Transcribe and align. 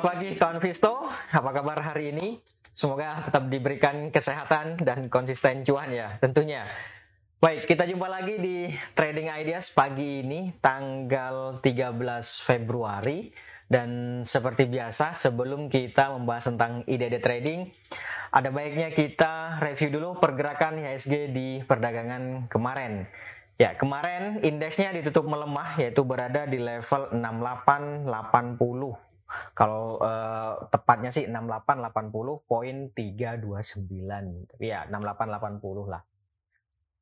Selamat 0.00 0.16
pagi 0.16 0.32
kawan 0.32 0.64
Visto, 0.64 1.12
apa 1.12 1.50
kabar 1.52 1.92
hari 1.92 2.08
ini? 2.08 2.40
Semoga 2.72 3.20
tetap 3.20 3.52
diberikan 3.52 4.08
kesehatan 4.08 4.80
dan 4.80 5.12
konsisten 5.12 5.60
cuan 5.60 5.92
ya 5.92 6.16
tentunya. 6.24 6.64
Baik, 7.36 7.68
kita 7.68 7.84
jumpa 7.84 8.08
lagi 8.08 8.40
di 8.40 8.72
Trading 8.96 9.28
Ideas 9.28 9.68
pagi 9.76 10.24
ini 10.24 10.56
tanggal 10.56 11.60
13 11.60 12.00
Februari 12.32 13.28
dan 13.68 14.24
seperti 14.24 14.72
biasa 14.72 15.12
sebelum 15.12 15.68
kita 15.68 16.16
membahas 16.16 16.48
tentang 16.48 16.80
ide-ide 16.88 17.20
trading 17.20 17.68
ada 18.32 18.48
baiknya 18.48 18.96
kita 18.96 19.60
review 19.60 20.00
dulu 20.00 20.16
pergerakan 20.16 20.80
IHSG 20.80 21.28
di 21.28 21.60
perdagangan 21.68 22.48
kemarin. 22.48 23.04
Ya, 23.60 23.76
kemarin 23.76 24.40
indeksnya 24.40 24.96
ditutup 24.96 25.28
melemah 25.28 25.76
yaitu 25.76 26.08
berada 26.08 26.48
di 26.48 26.56
level 26.56 27.12
6880 27.12 29.09
kalau 29.54 30.00
uh, 30.00 30.66
tepatnya 30.70 31.10
sih 31.14 31.26
6880 31.26 32.50
poin 32.50 32.76
329. 32.92 34.50
Tapi 34.50 34.64
ya 34.66 34.86
6880 34.90 35.90
lah. 35.90 36.02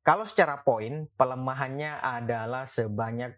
Kalau 0.03 0.25
secara 0.25 0.63
poin 0.65 1.05
pelemahannya 1.13 2.01
adalah 2.01 2.65
sebanyak 2.65 3.35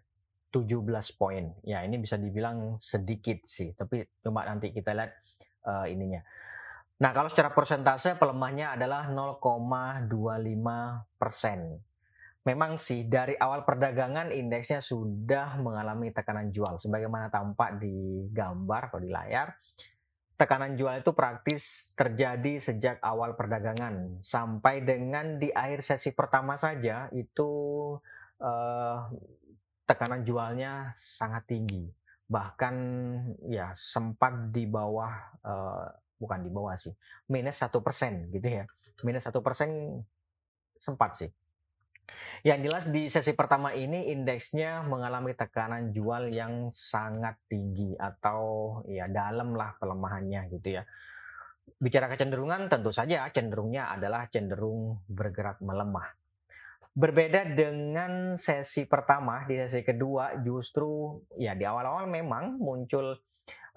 17 0.52 1.18
poin. 1.18 1.52
Ya, 1.64 1.80
ini 1.84 1.96
bisa 1.96 2.20
dibilang 2.20 2.76
sedikit 2.76 3.44
sih, 3.48 3.72
tapi 3.72 4.04
coba 4.20 4.44
nanti 4.44 4.70
kita 4.70 4.92
lihat 4.92 5.12
uh, 5.64 5.88
ininya. 5.88 6.20
Nah, 7.02 7.10
kalau 7.10 7.26
secara 7.32 7.50
persentase 7.50 8.14
pelemahannya 8.14 8.78
adalah 8.78 9.10
0,25 9.10 10.06
persen 11.18 11.82
memang 12.42 12.74
sih 12.74 13.06
dari 13.06 13.38
awal 13.38 13.62
perdagangan 13.62 14.34
indeksnya 14.34 14.82
sudah 14.82 15.58
mengalami 15.62 16.10
tekanan 16.10 16.50
jual 16.50 16.78
sebagaimana 16.78 17.30
tampak 17.30 17.78
di 17.78 18.26
gambar 18.30 18.90
atau 18.90 19.00
di 19.02 19.10
layar. 19.10 19.54
Tekanan 20.32 20.74
jual 20.74 21.06
itu 21.06 21.14
praktis 21.14 21.94
terjadi 21.94 22.58
sejak 22.58 22.98
awal 22.98 23.38
perdagangan 23.38 24.18
sampai 24.18 24.82
dengan 24.82 25.38
di 25.38 25.54
akhir 25.54 25.86
sesi 25.86 26.10
pertama 26.10 26.58
saja 26.58 27.06
itu 27.14 27.50
eh, 28.42 28.98
tekanan 29.86 30.26
jualnya 30.26 30.90
sangat 30.98 31.46
tinggi. 31.46 31.86
Bahkan 32.26 32.74
ya 33.54 33.70
sempat 33.78 34.50
di 34.50 34.66
bawah 34.66 35.14
eh, 35.46 35.86
bukan 36.22 36.38
di 36.46 36.50
bawah 36.54 36.78
sih 36.78 36.94
minus 37.26 37.58
satu 37.58 37.82
persen 37.82 38.30
gitu 38.30 38.46
ya 38.46 38.64
minus 39.02 39.26
satu 39.26 39.42
persen 39.42 39.98
sempat 40.78 41.18
sih 41.18 41.30
yang 42.42 42.58
jelas 42.58 42.90
di 42.90 43.06
sesi 43.06 43.38
pertama 43.38 43.70
ini 43.70 44.10
indeksnya 44.10 44.82
mengalami 44.82 45.30
tekanan 45.38 45.94
jual 45.94 46.26
yang 46.26 46.74
sangat 46.74 47.38
tinggi 47.46 47.94
atau 47.94 48.82
ya 48.90 49.06
dalam 49.06 49.54
lah 49.54 49.78
pelemahannya 49.78 50.50
gitu 50.50 50.82
ya. 50.82 50.82
Bicara 51.78 52.10
kecenderungan 52.10 52.66
tentu 52.66 52.90
saja 52.90 53.30
cenderungnya 53.30 53.94
adalah 53.94 54.26
cenderung 54.26 55.06
bergerak 55.06 55.62
melemah. 55.62 56.18
Berbeda 56.92 57.46
dengan 57.54 58.34
sesi 58.34 58.84
pertama, 58.90 59.46
di 59.46 59.56
sesi 59.62 59.86
kedua 59.86 60.42
justru 60.42 61.22
ya 61.38 61.54
di 61.54 61.62
awal-awal 61.62 62.10
memang 62.10 62.58
muncul 62.58 63.16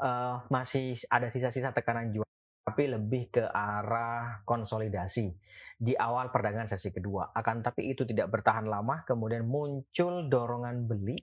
uh, 0.02 0.42
masih 0.50 0.98
ada 1.08 1.30
sisa-sisa 1.30 1.72
tekanan 1.72 2.12
jual 2.12 2.28
tapi 2.66 2.89
lebih 2.89 3.30
ke 3.30 3.45
arah 3.45 4.42
konsolidasi 4.42 5.30
di 5.76 5.94
awal 5.95 6.31
perdagangan 6.31 6.72
sesi 6.72 6.90
kedua. 6.90 7.36
Akan 7.36 7.59
tapi 7.59 7.92
itu 7.92 8.08
tidak 8.08 8.31
bertahan 8.31 8.66
lama, 8.66 9.04
kemudian 9.04 9.44
muncul 9.44 10.27
dorongan 10.32 10.88
beli 10.88 11.20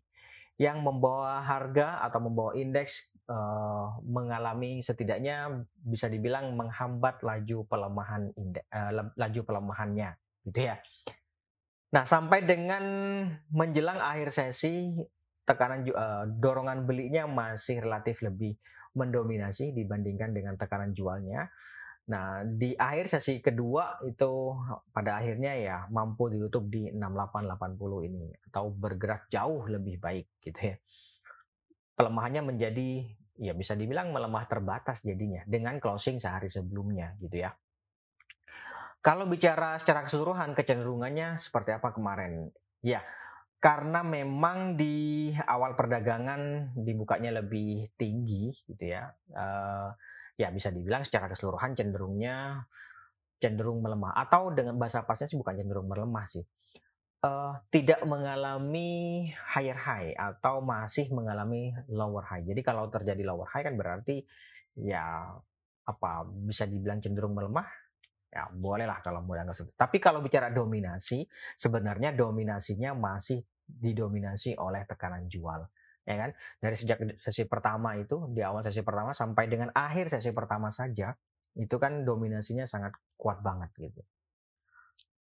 yang 0.60 0.84
membawa 0.84 1.40
harga 1.42 2.04
atau 2.04 2.20
membawa 2.28 2.52
indeks 2.54 3.10
uh, 3.26 3.96
mengalami 4.04 4.84
setidaknya 4.84 5.64
bisa 5.80 6.06
dibilang 6.12 6.52
menghambat 6.54 7.24
laju 7.24 7.64
pelemahan 7.66 8.30
indeks, 8.36 8.68
uh, 8.68 8.92
laju 9.16 9.40
pelemahannya, 9.42 10.14
gitu 10.46 10.60
ya. 10.70 10.76
Nah, 11.92 12.04
sampai 12.08 12.44
dengan 12.44 12.84
menjelang 13.52 14.00
akhir 14.00 14.32
sesi 14.32 14.96
tekanan 15.44 15.84
uh, 15.92 16.24
dorongan 16.28 16.88
belinya 16.88 17.28
masih 17.28 17.84
relatif 17.84 18.24
lebih 18.24 18.56
mendominasi 18.92 19.72
dibandingkan 19.72 20.32
dengan 20.36 20.54
tekanan 20.56 20.92
jualnya. 20.92 21.48
Nah, 22.02 22.42
di 22.42 22.74
akhir 22.74 23.06
sesi 23.06 23.38
kedua 23.38 24.02
itu 24.02 24.58
pada 24.90 25.22
akhirnya 25.22 25.54
ya 25.54 25.76
mampu 25.86 26.26
ditutup 26.26 26.66
di 26.66 26.90
6880 26.90 28.08
ini 28.10 28.26
atau 28.50 28.74
bergerak 28.74 29.30
jauh 29.30 29.70
lebih 29.70 30.02
baik 30.02 30.26
gitu 30.42 30.74
ya. 30.74 30.76
Pelemahannya 31.94 32.42
menjadi 32.42 33.06
ya 33.38 33.54
bisa 33.54 33.78
dibilang 33.78 34.10
melemah 34.10 34.50
terbatas 34.50 35.06
jadinya 35.06 35.46
dengan 35.46 35.78
closing 35.78 36.18
sehari 36.18 36.50
sebelumnya 36.50 37.14
gitu 37.22 37.46
ya. 37.46 37.54
Kalau 39.02 39.26
bicara 39.26 39.78
secara 39.78 40.06
keseluruhan 40.06 40.54
kecenderungannya 40.54 41.38
seperti 41.38 41.74
apa 41.74 41.90
kemarin? 41.90 42.54
Ya, 42.82 43.02
karena 43.62 44.02
memang 44.02 44.74
di 44.74 45.30
awal 45.46 45.78
perdagangan 45.78 46.74
dibukanya 46.74 47.38
lebih 47.38 47.94
tinggi 47.94 48.50
gitu 48.66 48.90
ya 48.90 49.06
uh, 49.38 49.94
ya 50.36 50.48
bisa 50.50 50.72
dibilang 50.72 51.04
secara 51.04 51.28
keseluruhan 51.28 51.76
cenderungnya 51.76 52.66
cenderung 53.42 53.82
melemah. 53.82 54.14
Atau 54.14 54.54
dengan 54.54 54.78
bahasa 54.78 55.02
pasnya 55.02 55.26
sih 55.26 55.38
bukan 55.38 55.58
cenderung 55.58 55.90
melemah 55.90 56.26
sih. 56.30 56.44
Uh, 57.22 57.54
tidak 57.70 58.02
mengalami 58.02 59.30
higher 59.54 59.78
high 59.78 60.10
atau 60.18 60.58
masih 60.58 61.06
mengalami 61.14 61.70
lower 61.86 62.26
high. 62.26 62.42
Jadi 62.42 62.60
kalau 62.66 62.90
terjadi 62.90 63.22
lower 63.22 63.46
high 63.46 63.62
kan 63.62 63.78
berarti 63.78 64.26
ya 64.74 65.30
apa 65.86 66.26
bisa 66.26 66.66
dibilang 66.66 66.98
cenderung 66.98 67.34
melemah? 67.34 67.66
Ya 68.32 68.48
bolehlah 68.48 69.04
kalau 69.04 69.20
mau 69.22 69.36
dianggap 69.36 69.54
seperti 69.54 69.76
tapi 69.76 69.96
kalau 70.00 70.24
bicara 70.24 70.48
dominasi 70.48 71.20
sebenarnya 71.52 72.16
dominasinya 72.16 72.96
masih 72.96 73.44
didominasi 73.68 74.56
oleh 74.56 74.88
tekanan 74.88 75.28
jual 75.28 75.68
ya 76.02 76.16
kan 76.18 76.30
dari 76.58 76.74
sejak 76.74 76.98
sesi 77.22 77.46
pertama 77.46 77.94
itu 77.94 78.26
di 78.34 78.42
awal 78.42 78.66
sesi 78.66 78.82
pertama 78.82 79.14
sampai 79.14 79.46
dengan 79.46 79.70
akhir 79.70 80.10
sesi 80.10 80.34
pertama 80.34 80.74
saja 80.74 81.14
itu 81.54 81.76
kan 81.78 82.02
dominasinya 82.02 82.66
sangat 82.66 82.96
kuat 83.14 83.44
banget 83.44 83.70
gitu 83.78 84.02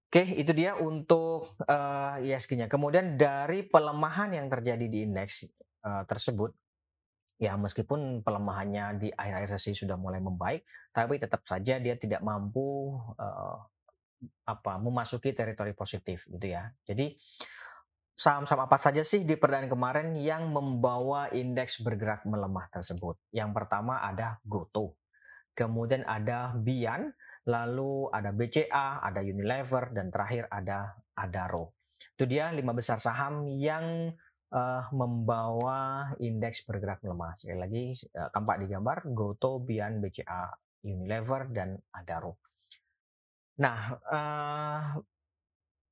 Oke, 0.10 0.26
itu 0.42 0.58
dia 0.58 0.74
untuk 0.74 1.54
uh, 1.70 2.18
eh, 2.18 2.34
ISG-nya. 2.34 2.66
Kemudian 2.66 3.14
dari 3.14 3.62
pelemahan 3.62 4.34
yang 4.34 4.50
terjadi 4.50 4.90
di 4.90 5.06
indeks 5.06 5.46
uh, 5.86 6.02
tersebut, 6.10 6.50
ya 7.38 7.54
meskipun 7.54 8.26
pelemahannya 8.26 8.98
di 8.98 9.14
akhir-akhir 9.14 9.62
sesi 9.62 9.86
sudah 9.86 10.02
mulai 10.02 10.18
membaik, 10.18 10.66
tapi 10.90 11.22
tetap 11.22 11.46
saja 11.46 11.78
dia 11.78 11.94
tidak 11.94 12.26
mampu 12.26 12.98
uh, 13.22 13.62
apa 14.50 14.82
memasuki 14.82 15.30
teritori 15.30 15.78
positif 15.78 16.26
gitu 16.26 16.58
ya. 16.58 16.74
Jadi 16.90 17.14
saham-saham 18.20 18.68
apa 18.68 18.76
saja 18.76 19.00
sih 19.08 19.24
di 19.24 19.40
perdana 19.40 19.72
kemarin 19.72 20.12
yang 20.20 20.52
membawa 20.52 21.32
indeks 21.32 21.80
bergerak 21.80 22.28
melemah 22.28 22.68
tersebut? 22.68 23.16
Yang 23.32 23.56
pertama 23.56 24.04
ada 24.04 24.44
Goto, 24.44 25.00
kemudian 25.56 26.04
ada 26.04 26.52
Bian, 26.52 27.16
lalu 27.48 28.12
ada 28.12 28.36
BCA, 28.36 29.00
ada 29.00 29.24
Unilever, 29.24 29.96
dan 29.96 30.12
terakhir 30.12 30.52
ada 30.52 31.00
Adaro. 31.16 31.80
Itu 32.20 32.28
dia 32.28 32.52
lima 32.52 32.76
besar 32.76 33.00
saham 33.00 33.48
yang 33.48 34.12
uh, 34.52 34.84
membawa 34.92 36.12
indeks 36.20 36.68
bergerak 36.68 37.00
melemah. 37.00 37.40
Sekali 37.40 37.60
lagi 37.60 37.84
uh, 38.20 38.28
tampak 38.36 38.60
di 38.60 38.66
gambar 38.68 38.98
Goto, 39.16 39.64
Bian, 39.64 40.04
BCA, 40.04 40.52
Unilever, 40.84 41.48
dan 41.56 41.80
Adaro. 41.96 42.36
Nah, 43.64 43.80
uh, 44.12 44.84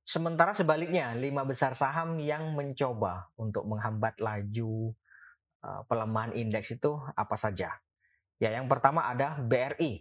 Sementara 0.08 0.56
sebaliknya, 0.56 1.12
lima 1.12 1.44
besar 1.44 1.76
saham 1.76 2.16
yang 2.16 2.56
mencoba 2.56 3.28
untuk 3.36 3.68
menghambat 3.68 4.24
laju 4.24 4.96
uh, 5.60 5.84
pelemahan 5.84 6.32
indeks 6.32 6.80
itu 6.80 6.96
apa 7.12 7.36
saja? 7.36 7.76
Ya, 8.40 8.56
yang 8.56 8.72
pertama 8.72 9.04
ada 9.04 9.36
BRI. 9.36 10.00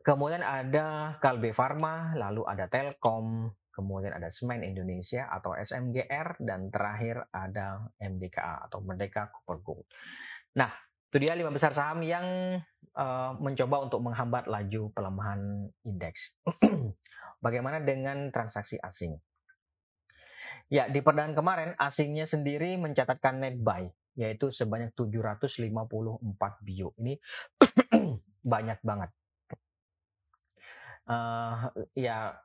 Kemudian 0.00 0.40
ada 0.40 1.20
Kalbe 1.20 1.52
Farma, 1.52 2.16
lalu 2.16 2.40
ada 2.48 2.72
Telkom, 2.72 3.52
kemudian 3.68 4.16
ada 4.16 4.32
Semen 4.32 4.64
Indonesia 4.64 5.28
atau 5.28 5.52
SMGR, 5.52 6.40
dan 6.40 6.72
terakhir 6.72 7.28
ada 7.36 7.84
MDKA 8.00 8.64
atau 8.64 8.80
Merdeka 8.80 9.28
Copper 9.28 9.60
Gold. 9.60 9.84
Nah, 10.56 10.72
itu 11.10 11.16
dia 11.18 11.34
lima 11.34 11.50
besar 11.50 11.74
saham 11.74 12.06
yang 12.06 12.22
uh, 12.94 13.34
mencoba 13.42 13.82
untuk 13.82 13.98
menghambat 13.98 14.46
laju 14.46 14.94
pelemahan 14.94 15.66
indeks. 15.82 16.38
Bagaimana 17.44 17.82
dengan 17.82 18.30
transaksi 18.30 18.78
asing? 18.78 19.18
Ya, 20.70 20.86
di 20.86 21.02
perdana 21.02 21.34
kemarin 21.34 21.74
asingnya 21.82 22.30
sendiri 22.30 22.78
mencatatkan 22.78 23.42
net 23.42 23.58
buy 23.58 23.90
yaitu 24.14 24.54
sebanyak 24.54 24.94
754 24.94 25.74
bio. 26.62 26.94
Ini 27.02 27.18
banyak 28.54 28.78
banget. 28.86 29.10
Uh, 31.10 31.74
ya 31.98 32.38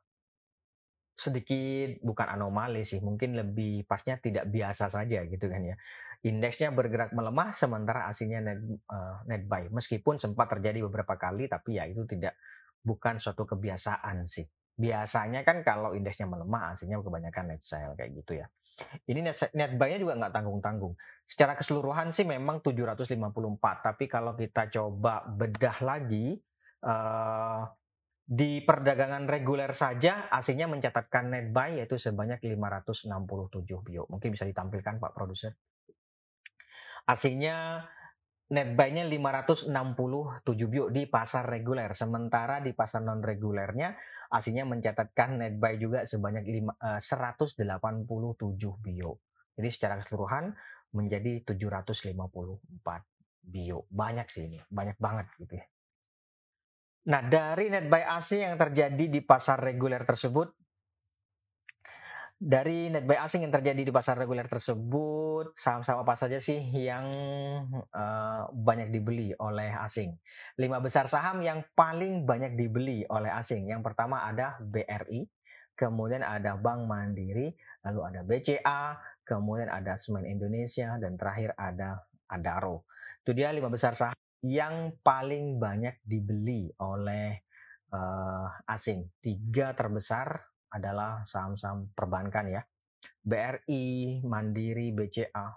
sedikit 1.14 2.02
bukan 2.02 2.28
anomali 2.34 2.82
sih, 2.82 2.98
mungkin 2.98 3.38
lebih 3.38 3.86
pasnya 3.86 4.18
tidak 4.18 4.50
biasa 4.50 4.90
saja 4.90 5.22
gitu 5.30 5.46
kan 5.46 5.62
ya. 5.62 5.78
Indeksnya 6.26 6.74
bergerak 6.74 7.14
melemah 7.14 7.54
sementara 7.54 8.10
asingnya 8.10 8.42
net, 8.42 8.60
uh, 8.90 9.22
net 9.30 9.46
buy 9.46 9.70
meskipun 9.70 10.18
sempat 10.18 10.58
terjadi 10.58 10.82
beberapa 10.90 11.14
kali 11.22 11.46
tapi 11.46 11.78
ya 11.78 11.86
itu 11.86 12.02
tidak 12.10 12.34
bukan 12.82 13.22
suatu 13.22 13.46
kebiasaan 13.46 14.26
sih 14.26 14.46
biasanya 14.76 15.46
kan 15.46 15.62
kalau 15.62 15.94
indeksnya 15.94 16.26
melemah 16.26 16.74
asingnya 16.74 16.98
kebanyakan 17.00 17.54
net 17.54 17.62
sell 17.62 17.94
kayak 17.94 18.12
gitu 18.26 18.42
ya 18.42 18.50
ini 19.08 19.24
net, 19.24 19.38
net 19.56 19.78
buy-nya 19.78 20.02
juga 20.02 20.14
nggak 20.20 20.34
tanggung-tanggung 20.34 20.94
secara 21.24 21.54
keseluruhan 21.54 22.10
sih 22.10 22.26
memang 22.26 22.60
754 22.60 23.22
tapi 23.86 24.06
kalau 24.10 24.34
kita 24.34 24.68
coba 24.74 25.24
bedah 25.30 25.78
lagi 25.80 26.36
uh, 26.84 27.64
di 28.26 28.66
perdagangan 28.66 29.30
reguler 29.30 29.70
saja 29.70 30.26
asingnya 30.34 30.66
mencatatkan 30.66 31.30
net 31.30 31.54
buy 31.54 31.78
yaitu 31.78 32.02
sebanyak 32.02 32.42
567 32.42 33.06
bio. 33.86 34.10
Mungkin 34.10 34.34
bisa 34.34 34.50
ditampilkan 34.50 34.98
Pak 34.98 35.14
Produser. 35.14 35.54
Asingnya 37.06 37.86
net 38.46 38.78
buy-nya 38.78 39.10
567 39.10 39.74
bio 40.70 40.86
di 40.94 41.10
pasar 41.10 41.50
reguler. 41.50 41.94
Sementara 41.98 42.62
di 42.62 42.74
pasar 42.78 43.02
non 43.02 43.22
regulernya 43.22 43.94
asingnya 44.34 44.66
mencatatkan 44.66 45.38
net 45.38 45.56
buy 45.58 45.78
juga 45.78 46.06
sebanyak 46.06 46.46
5, 46.46 46.74
uh, 46.82 47.00
187 47.00 48.82
bio. 48.82 49.22
Jadi 49.56 49.70
secara 49.72 49.96
keseluruhan 50.02 50.52
menjadi 50.94 51.42
754 51.46 53.06
bio. 53.46 53.86
Banyak 53.90 54.28
sih 54.30 54.50
ini, 54.50 54.60
banyak 54.68 54.98
banget 54.98 55.28
gitu 55.40 55.56
ya. 55.58 55.66
Nah, 57.06 57.22
dari 57.22 57.70
net 57.70 57.86
buy 57.86 58.02
asing 58.18 58.42
yang 58.42 58.58
terjadi 58.58 59.06
di 59.06 59.22
pasar 59.22 59.62
reguler 59.62 60.02
tersebut, 60.02 60.65
dari 62.46 62.94
net 62.94 63.10
buy 63.10 63.18
asing 63.26 63.42
yang 63.42 63.50
terjadi 63.50 63.82
di 63.82 63.90
pasar 63.90 64.22
reguler 64.22 64.46
tersebut, 64.46 65.58
saham-saham 65.58 66.06
apa 66.06 66.14
saja 66.14 66.38
sih 66.38 66.62
yang 66.78 67.10
uh, 67.90 68.46
banyak 68.54 68.94
dibeli 68.94 69.34
oleh 69.42 69.74
asing? 69.74 70.14
Lima 70.62 70.78
besar 70.78 71.10
saham 71.10 71.42
yang 71.42 71.66
paling 71.74 72.22
banyak 72.30 72.54
dibeli 72.54 73.02
oleh 73.10 73.34
asing. 73.34 73.74
Yang 73.74 73.82
pertama 73.82 74.30
ada 74.30 74.62
BRI, 74.62 75.26
kemudian 75.74 76.22
ada 76.22 76.54
Bank 76.54 76.86
Mandiri, 76.86 77.50
lalu 77.82 78.00
ada 78.14 78.22
BCA, 78.22 78.82
kemudian 79.26 79.74
ada 79.74 79.98
Semen 79.98 80.30
Indonesia, 80.30 81.02
dan 81.02 81.18
terakhir 81.18 81.58
ada 81.58 82.06
Adaro. 82.30 82.86
Itu 83.26 83.34
dia 83.34 83.50
lima 83.50 83.74
besar 83.74 83.98
saham 83.98 84.22
yang 84.46 84.94
paling 85.02 85.58
banyak 85.58 85.98
dibeli 86.06 86.70
oleh 86.78 87.42
uh, 87.90 88.54
asing. 88.70 89.10
Tiga 89.18 89.74
terbesar 89.74 90.55
adalah 90.76 91.24
saham-saham 91.24 91.96
perbankan 91.96 92.52
ya. 92.52 92.62
BRI, 93.24 94.20
Mandiri, 94.28 94.92
BCA. 94.92 95.48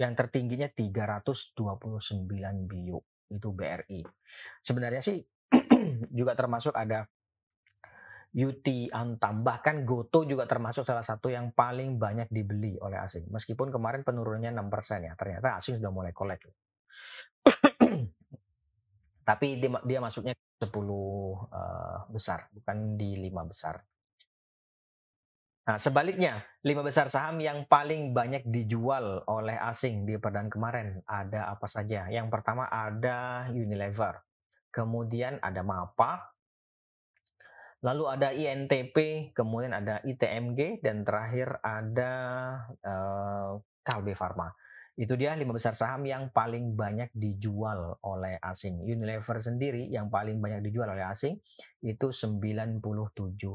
Yang 0.00 0.12
tertingginya 0.24 0.66
329 0.72 1.52
bio 2.66 2.98
itu 3.28 3.48
BRI. 3.52 4.00
Sebenarnya 4.64 5.04
sih 5.04 5.20
juga 6.18 6.32
termasuk 6.32 6.72
ada 6.72 7.04
UT 8.32 8.64
Antam 8.96 9.44
bahkan 9.44 9.84
Goto 9.84 10.24
juga 10.24 10.48
termasuk 10.48 10.88
salah 10.88 11.04
satu 11.04 11.28
yang 11.28 11.52
paling 11.52 12.00
banyak 12.00 12.32
dibeli 12.32 12.80
oleh 12.80 12.96
asing. 12.96 13.28
Meskipun 13.28 13.68
kemarin 13.68 14.00
penurunannya 14.08 14.56
6% 14.56 15.04
ya, 15.04 15.12
ternyata 15.20 15.60
asing 15.60 15.76
sudah 15.76 15.92
mulai 15.92 16.16
kolek. 16.16 16.48
Tapi 19.28 19.46
dia, 19.60 19.70
dia 19.84 19.98
masuknya 20.00 20.32
10 20.32 20.72
uh, 20.72 22.08
besar, 22.08 22.48
bukan 22.56 22.96
di 22.96 23.20
lima 23.20 23.44
besar. 23.44 23.84
Nah, 25.62 25.78
sebaliknya, 25.78 26.42
lima 26.66 26.82
besar 26.82 27.06
saham 27.06 27.38
yang 27.38 27.70
paling 27.70 28.10
banyak 28.10 28.42
dijual 28.50 29.22
oleh 29.30 29.54
asing 29.62 30.02
di 30.02 30.18
perdana 30.18 30.50
kemarin 30.50 30.98
ada 31.06 31.54
apa 31.54 31.70
saja? 31.70 32.10
Yang 32.10 32.34
pertama 32.34 32.66
ada 32.66 33.46
Unilever, 33.54 34.26
kemudian 34.74 35.38
ada 35.38 35.62
MAPA, 35.62 36.34
lalu 37.86 38.04
ada 38.10 38.34
INTP, 38.34 39.30
kemudian 39.30 39.70
ada 39.70 40.02
ITMG, 40.02 40.82
dan 40.82 41.06
terakhir 41.06 41.62
ada 41.62 42.12
uh, 42.82 43.62
Kalbe 43.86 44.18
Pharma. 44.18 44.50
Itu 44.98 45.14
dia 45.14 45.38
lima 45.38 45.54
besar 45.54 45.78
saham 45.78 46.02
yang 46.10 46.34
paling 46.34 46.74
banyak 46.74 47.14
dijual 47.14 48.02
oleh 48.02 48.34
asing. 48.42 48.82
Unilever 48.82 49.38
sendiri 49.38 49.86
yang 49.86 50.10
paling 50.10 50.42
banyak 50.42 50.58
dijual 50.58 50.90
oleh 50.90 51.06
asing 51.06 51.38
itu 51.86 52.10
97 52.10 52.82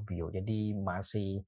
bio. 0.08 0.32
Jadi 0.32 0.72
masih 0.72 1.44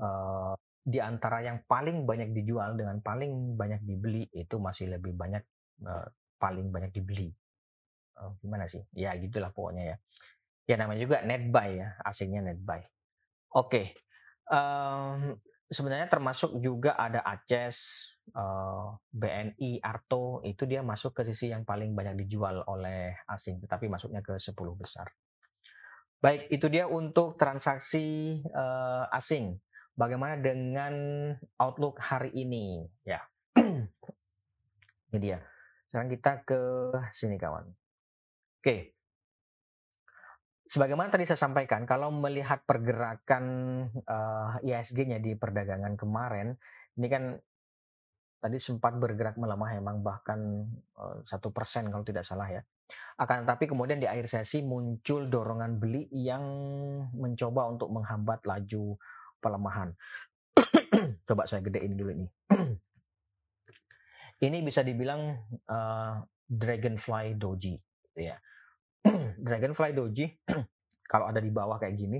uh, 0.00 0.54
di 0.84 1.00
antara 1.00 1.40
yang 1.40 1.64
paling 1.64 2.04
banyak 2.04 2.36
dijual 2.36 2.76
dengan 2.76 3.00
paling 3.00 3.56
banyak 3.56 3.80
dibeli 3.84 4.28
itu 4.36 4.60
masih 4.60 4.92
lebih 4.92 5.16
banyak 5.16 5.42
uh, 5.84 6.08
paling 6.36 6.68
banyak 6.68 6.92
dibeli. 6.92 7.32
Uh, 8.14 8.36
gimana 8.42 8.68
sih? 8.68 8.84
Ya 8.92 9.16
gitulah 9.16 9.50
pokoknya 9.50 9.94
ya. 9.94 9.96
Ya 10.64 10.76
namanya 10.80 11.00
juga 11.04 11.18
net 11.24 11.48
buy 11.52 11.70
ya, 11.76 11.88
asingnya 12.04 12.40
net 12.40 12.60
buy. 12.60 12.80
Oke. 13.54 13.68
Okay. 13.68 13.86
Um, 14.44 15.40
sebenarnya 15.74 16.06
termasuk 16.06 16.60
juga 16.60 16.94
ada 16.94 17.24
Aces, 17.24 18.08
uh, 18.36 18.94
BNI, 19.10 19.80
Arto 19.80 20.44
itu 20.44 20.68
dia 20.68 20.84
masuk 20.84 21.16
ke 21.16 21.22
sisi 21.32 21.50
yang 21.50 21.64
paling 21.64 21.96
banyak 21.96 22.24
dijual 22.24 22.62
oleh 22.68 23.16
asing, 23.28 23.58
tetapi 23.64 23.88
masuknya 23.88 24.20
ke 24.20 24.36
10 24.36 24.54
besar. 24.76 25.08
Baik, 26.20 26.48
itu 26.48 26.66
dia 26.72 26.88
untuk 26.88 27.36
transaksi 27.36 28.40
uh, 28.54 29.04
asing. 29.12 29.60
Bagaimana 29.94 30.34
dengan 30.38 30.94
outlook 31.62 32.02
hari 32.02 32.34
ini? 32.34 32.82
Ya, 33.06 33.22
ini 35.14 35.18
dia. 35.22 35.38
Sekarang 35.86 36.10
kita 36.10 36.42
ke 36.42 36.60
sini 37.14 37.38
kawan. 37.38 37.70
Oke, 38.58 38.94
sebagaimana 40.64 41.12
tadi 41.12 41.28
saya 41.28 41.38
sampaikan, 41.38 41.84
kalau 41.84 42.10
melihat 42.10 42.64
pergerakan 42.64 43.44
uh, 44.08 44.58
eh, 44.64 44.74
ISG-nya 44.74 45.20
di 45.20 45.36
perdagangan 45.36 45.94
kemarin, 45.94 46.56
ini 46.98 47.06
kan 47.06 47.36
tadi 48.42 48.60
sempat 48.60 49.00
bergerak 49.00 49.40
melemah 49.40 49.70
emang 49.78 50.04
bahkan 50.04 50.68
eh, 50.98 51.16
satu 51.24 51.54
persen 51.54 51.88
kalau 51.92 52.04
tidak 52.04 52.26
salah 52.26 52.48
ya. 52.50 52.60
Akan 53.16 53.46
tetapi 53.46 53.70
kemudian 53.70 54.02
di 54.02 54.10
akhir 54.10 54.28
sesi 54.28 54.60
muncul 54.60 55.30
dorongan 55.30 55.78
beli 55.78 56.10
yang 56.12 56.44
mencoba 57.14 57.70
untuk 57.70 57.88
menghambat 57.94 58.44
laju 58.44 58.98
pelemahan. 59.44 59.92
Coba 61.28 61.44
saya 61.44 61.60
gedein 61.60 61.92
dulu 61.92 62.16
ini. 62.16 62.26
ini 64.48 64.64
bisa 64.64 64.80
dibilang 64.80 65.36
uh, 65.68 66.24
dragonfly 66.48 67.36
doji, 67.36 67.76
gitu 67.76 68.20
ya. 68.24 68.40
dragonfly 69.44 69.92
doji 69.92 70.32
kalau 71.12 71.28
ada 71.28 71.44
di 71.44 71.52
bawah 71.52 71.76
kayak 71.76 72.00
gini, 72.00 72.16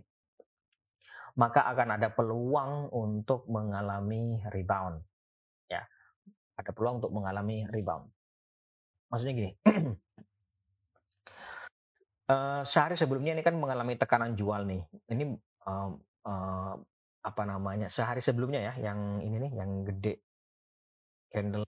maka 1.41 1.65
akan 1.65 1.97
ada 1.97 2.13
peluang 2.13 2.93
untuk 2.93 3.49
mengalami 3.49 4.45
rebound 4.53 5.01
ada 6.55 6.71
peluang 6.71 7.03
untuk 7.03 7.11
mengalami 7.11 7.67
rebound. 7.67 8.07
Maksudnya 9.11 9.35
gini, 9.35 9.51
uh, 12.31 12.63
sehari 12.67 12.95
sebelumnya 12.99 13.35
ini 13.39 13.43
kan 13.43 13.55
mengalami 13.59 13.99
tekanan 13.99 14.35
jual 14.39 14.67
nih. 14.67 14.83
Ini 15.11 15.25
uh, 15.67 15.91
uh, 16.27 16.75
apa 17.25 17.43
namanya? 17.49 17.89
Sehari 17.89 18.21
sebelumnya 18.21 18.73
ya, 18.73 18.93
yang 18.93 19.25
ini 19.25 19.37
nih, 19.49 19.53
yang 19.57 19.71
gede 19.89 20.15
candle. 21.33 21.65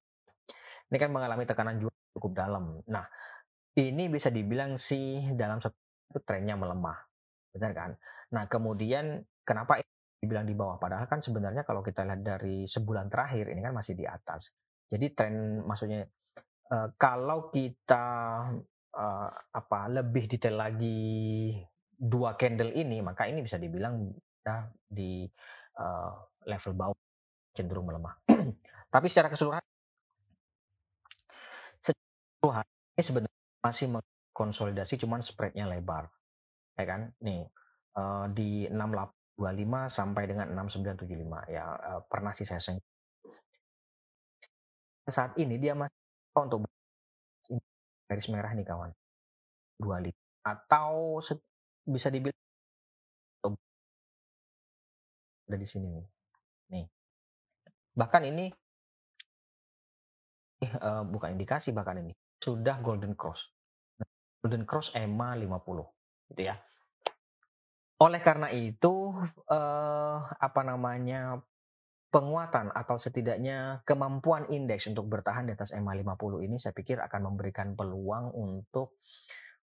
Ini 0.92 0.96
kan 1.00 1.10
mengalami 1.10 1.48
tekanan 1.48 1.80
jual 1.80 1.92
cukup 2.14 2.32
dalam. 2.36 2.78
Nah, 2.86 3.04
ini 3.76 4.06
bisa 4.06 4.30
dibilang 4.30 4.78
sih 4.78 5.34
dalam 5.34 5.58
satu 5.58 5.76
trennya 6.22 6.54
melemah, 6.54 6.96
benar 7.50 7.72
kan? 7.74 7.90
Nah, 8.32 8.46
kemudian 8.46 9.24
kenapa 9.42 9.82
dibilang 10.22 10.46
di 10.46 10.54
bawah? 10.54 10.78
Padahal 10.78 11.10
kan 11.10 11.20
sebenarnya 11.24 11.66
kalau 11.66 11.82
kita 11.82 12.06
lihat 12.06 12.22
dari 12.22 12.68
sebulan 12.68 13.10
terakhir 13.10 13.50
ini 13.50 13.60
kan 13.64 13.74
masih 13.74 13.98
di 13.98 14.06
atas. 14.06 14.54
Jadi 14.86 15.12
tren 15.12 15.66
maksudnya 15.66 16.06
uh, 16.70 16.88
kalau 16.94 17.50
kita 17.50 18.06
uh, 18.94 19.28
apa 19.50 19.80
lebih 19.90 20.30
detail 20.30 20.62
lagi 20.62 21.52
dua 21.96 22.36
candle 22.36 22.70
ini 22.76 23.00
maka 23.00 23.24
ini 23.26 23.40
bisa 23.40 23.56
dibilang 23.56 24.12
ya, 24.46 24.70
di 24.86 25.26
uh, 25.82 26.14
level 26.46 26.72
bawah 26.78 26.98
cenderung 27.50 27.90
melemah. 27.90 28.14
Tapi 28.94 29.06
secara 29.10 29.26
keseluruhan 29.26 29.64
secara 31.82 32.62
ini 32.94 33.02
sebenarnya 33.02 33.42
masih 33.66 33.86
mengkonsolidasi 33.90 34.94
cuman 35.02 35.20
spreadnya 35.26 35.66
lebar. 35.66 36.06
Ya 36.78 36.84
kan? 36.86 37.10
Nih 37.26 37.50
uh, 37.98 38.30
di 38.30 38.70
6825 38.70 39.90
sampai 39.90 40.22
dengan 40.30 40.46
6975 40.54 41.50
ya 41.50 41.64
uh, 41.66 42.00
pernah 42.06 42.30
sih 42.30 42.46
saya 42.46 42.62
sentuh 42.62 42.96
saat 45.06 45.38
ini 45.38 45.54
dia 45.58 45.74
masih 45.78 45.94
untuk 46.34 46.66
garis 48.10 48.26
merah 48.30 48.52
nih 48.54 48.66
kawan. 48.66 48.90
dua 49.76 50.00
liter 50.00 50.24
atau 50.40 51.20
bisa 51.84 52.08
dibilang 52.08 52.45
ada 55.46 55.56
di 55.56 55.66
sini 55.66 55.88
nih. 55.90 56.06
Nih. 56.74 56.86
Bahkan 57.96 58.22
ini 58.28 58.46
uh, 60.82 61.02
bukan 61.06 61.38
indikasi 61.38 61.70
bahkan 61.70 62.02
ini 62.02 62.12
sudah 62.42 62.78
golden 62.82 63.14
cross. 63.14 63.50
Golden 64.42 64.66
cross 64.68 64.92
EMA 64.94 65.38
50 65.38 66.34
gitu 66.34 66.42
ya. 66.42 66.56
Oleh 67.96 68.20
karena 68.20 68.52
itu 68.52 69.16
uh, 69.48 70.18
apa 70.36 70.60
namanya 70.60 71.40
penguatan 72.12 72.70
atau 72.70 72.96
setidaknya 72.96 73.82
kemampuan 73.82 74.46
indeks 74.52 74.86
untuk 74.86 75.10
bertahan 75.10 75.48
di 75.48 75.52
atas 75.56 75.74
EMA 75.74 75.96
50 75.96 76.46
ini 76.46 76.56
saya 76.56 76.72
pikir 76.72 77.02
akan 77.02 77.32
memberikan 77.32 77.74
peluang 77.74 78.30
untuk 78.32 79.00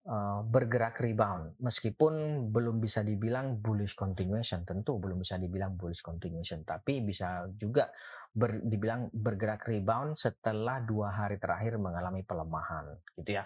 uh, 0.06 0.40
bergerak 0.46 0.96
rebound. 1.02 1.58
Meskipun 1.60 2.46
belum 2.48 2.80
bisa 2.80 3.04
dibilang 3.04 3.58
bullish 3.60 3.98
continuation 3.98 4.64
tentu 4.64 4.96
belum 4.96 5.20
bisa 5.20 5.36
dibilang 5.36 5.76
bullish 5.76 6.00
continuation 6.00 6.62
tapi 6.64 7.04
bisa 7.04 7.48
juga 7.58 7.90
ber, 8.30 8.62
dibilang 8.62 9.10
bergerak 9.10 9.66
rebound 9.66 10.14
setelah 10.14 10.78
dua 10.80 11.10
hari 11.12 11.36
terakhir 11.36 11.76
mengalami 11.76 12.22
pelemahan 12.22 12.94
gitu 13.18 13.36
ya 13.42 13.44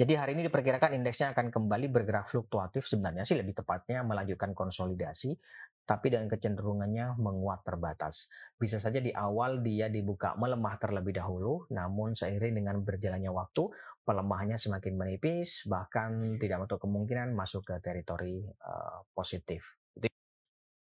jadi 0.00 0.16
hari 0.16 0.32
ini 0.32 0.48
diperkirakan 0.48 0.96
indeksnya 0.96 1.36
akan 1.36 1.52
kembali 1.52 1.92
bergerak 1.92 2.24
fluktuatif 2.24 2.88
sebenarnya 2.88 3.28
sih 3.28 3.36
lebih 3.36 3.52
tepatnya 3.60 4.00
melanjutkan 4.00 4.56
konsolidasi 4.56 5.36
tapi 5.84 6.06
dengan 6.06 6.30
kecenderungannya 6.30 7.18
menguat 7.18 7.66
terbatas. 7.66 8.30
Bisa 8.54 8.78
saja 8.78 9.02
di 9.02 9.10
awal 9.10 9.58
dia 9.58 9.90
dibuka 9.90 10.38
melemah 10.38 10.78
terlebih 10.78 11.18
dahulu, 11.18 11.66
namun 11.74 12.14
seiring 12.14 12.62
dengan 12.62 12.78
berjalannya 12.78 13.26
waktu, 13.34 13.66
pelemahannya 14.06 14.54
semakin 14.54 14.94
menipis, 14.94 15.66
bahkan 15.66 16.38
tidak 16.38 16.70
untuk 16.70 16.86
kemungkinan 16.86 17.34
masuk 17.34 17.66
ke 17.66 17.74
teritori 17.82 18.38
uh, 18.46 19.02
positif. 19.10 19.82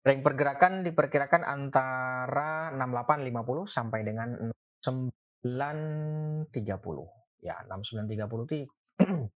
Ring 0.00 0.24
pergerakan 0.26 0.82
diperkirakan 0.82 1.44
antara 1.46 2.74
6850 2.74 3.68
sampai 3.70 4.00
dengan 4.02 4.32
930. 4.82 6.50
Ya, 7.46 7.62
6930 7.68 8.66
itu 8.66 8.79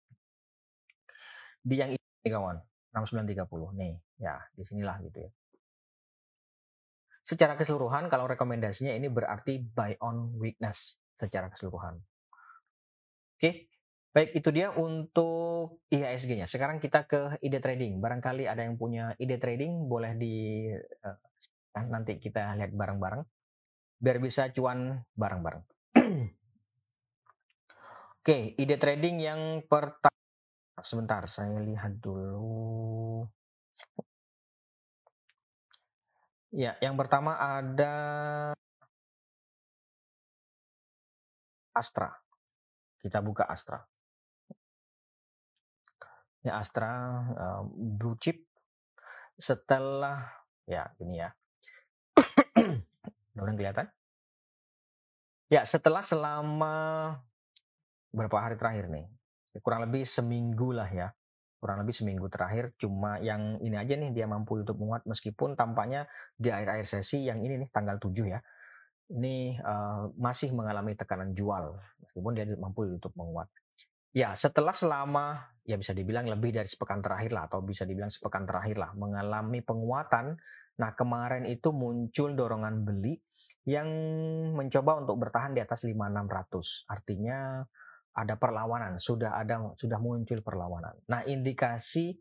di 1.69 1.75
yang 1.79 1.91
ini 1.95 2.29
kawan. 2.29 2.59
6930 2.93 3.49
nih 3.81 3.93
ya 4.21 4.37
di 4.53 4.63
sinilah 4.69 5.01
gitu 5.09 5.25
ya. 5.25 5.31
Secara 7.25 7.57
keseluruhan 7.57 8.13
kalau 8.13 8.29
rekomendasinya 8.29 8.93
ini 8.93 9.09
berarti 9.09 9.65
buy 9.65 9.97
on 10.05 10.37
weakness 10.37 11.01
secara 11.17 11.49
keseluruhan. 11.49 11.97
Oke 13.41 13.73
baik 14.13 14.37
itu 14.37 14.53
dia 14.53 14.69
untuk 14.77 15.81
IHSG-nya 15.89 16.45
sekarang 16.45 16.85
kita 16.85 17.09
ke 17.09 17.41
ide 17.41 17.65
trading. 17.65 17.97
Barangkali 17.97 18.45
ada 18.45 18.61
yang 18.61 18.77
punya 18.77 19.17
ide 19.17 19.41
trading 19.41 19.89
boleh 19.89 20.13
di 20.21 20.69
uh, 20.69 21.17
nanti 21.89 22.21
kita 22.21 22.53
lihat 22.61 22.77
bareng-bareng 22.77 23.25
biar 24.03 24.19
bisa 24.19 24.51
cuan 24.53 25.01
bareng-bareng 25.17 25.63
oke 28.23 28.55
ide 28.55 28.79
trading 28.79 29.19
yang 29.19 29.67
pertama 29.67 30.15
sebentar 30.79 31.27
saya 31.27 31.59
lihat 31.59 31.99
dulu. 31.99 33.27
Ya, 36.55 36.79
yang 36.79 36.95
pertama 36.95 37.35
ada 37.35 37.97
Astra. 41.75 42.15
Kita 43.03 43.19
buka 43.19 43.43
Astra. 43.51 43.83
Ya 46.47 46.63
Astra 46.63 46.91
uh, 47.35 47.67
blue 47.75 48.15
chip 48.23 48.47
setelah 49.35 50.47
ya 50.71 50.95
ini 51.03 51.27
ya. 51.27 51.35
Mudah 53.35 53.55
kelihatan? 53.59 53.91
Ya, 55.51 55.67
setelah 55.67 56.07
selama 56.07 57.19
berapa 58.13 58.37
hari 58.39 58.57
terakhir 58.61 58.93
nih? 58.93 59.09
Ya, 59.53 59.61
kurang 59.65 59.89
lebih 59.89 60.07
seminggu 60.07 60.71
lah 60.73 60.89
ya. 60.89 61.09
Kurang 61.59 61.83
lebih 61.83 61.95
seminggu 61.95 62.27
terakhir 62.27 62.75
cuma 62.75 63.23
yang 63.23 63.59
ini 63.63 63.79
aja 63.79 63.95
nih 63.95 64.11
dia 64.11 64.27
mampu 64.27 64.59
untuk 64.59 64.83
menguat 64.83 65.07
meskipun 65.07 65.55
tampaknya 65.55 66.11
di 66.35 66.51
akhir-akhir 66.51 66.87
sesi 66.91 67.23
yang 67.23 67.39
ini 67.39 67.55
nih 67.55 67.71
tanggal 67.71 68.03
7 68.03 68.11
ya 68.27 68.43
ini 69.13 69.61
uh, 69.61 70.11
masih 70.17 70.51
mengalami 70.57 70.99
tekanan 70.99 71.37
jual 71.37 71.77
meskipun 72.03 72.33
dia 72.35 72.45
mampu 72.59 72.89
untuk 72.89 73.15
menguat. 73.15 73.47
Ya 74.11 74.35
setelah 74.35 74.75
selama 74.75 75.53
ya 75.63 75.79
bisa 75.79 75.95
dibilang 75.95 76.27
lebih 76.27 76.51
dari 76.51 76.67
sepekan 76.67 76.99
terakhir 76.99 77.31
lah 77.31 77.47
atau 77.47 77.63
bisa 77.63 77.87
dibilang 77.87 78.11
sepekan 78.11 78.43
terakhir 78.43 78.77
lah 78.83 78.91
mengalami 78.99 79.63
penguatan 79.63 80.35
nah 80.73 80.91
kemarin 80.97 81.47
itu 81.47 81.71
muncul 81.71 82.33
dorongan 82.35 82.83
beli 82.83 83.21
yang 83.69 83.87
mencoba 84.57 85.07
untuk 85.07 85.23
bertahan 85.23 85.55
di 85.55 85.63
atas 85.63 85.87
5600 85.87 86.91
artinya 86.91 87.63
ada 88.13 88.37
perlawanan, 88.37 89.01
sudah 89.01 89.41
ada 89.41 89.73
sudah 89.73 89.97
muncul 89.97 90.45
perlawanan. 90.45 90.93
Nah, 91.09 91.25
indikasi 91.25 92.13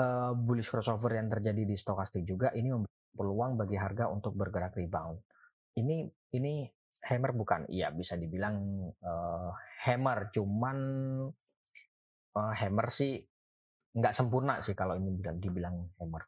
uh, 0.00 0.32
bullish 0.32 0.72
crossover 0.72 1.12
yang 1.20 1.28
terjadi 1.28 1.68
di 1.68 1.76
stokastik 1.76 2.24
juga 2.24 2.48
ini 2.56 2.72
peluang 3.12 3.60
bagi 3.60 3.76
harga 3.76 4.08
untuk 4.08 4.32
bergerak 4.32 4.80
rebound. 4.80 5.20
Ini 5.76 6.08
ini 6.40 6.64
hammer 7.04 7.36
bukan? 7.36 7.68
Iya, 7.68 7.92
bisa 7.92 8.16
dibilang 8.16 8.88
uh, 9.04 9.52
hammer, 9.84 10.32
cuman 10.32 10.78
uh, 12.36 12.52
hammer 12.56 12.86
sih 12.88 13.20
nggak 13.90 14.14
sempurna 14.14 14.62
sih 14.64 14.72
kalau 14.72 14.96
ini 14.96 15.20
dibilang 15.36 15.84
hammer. 16.00 16.24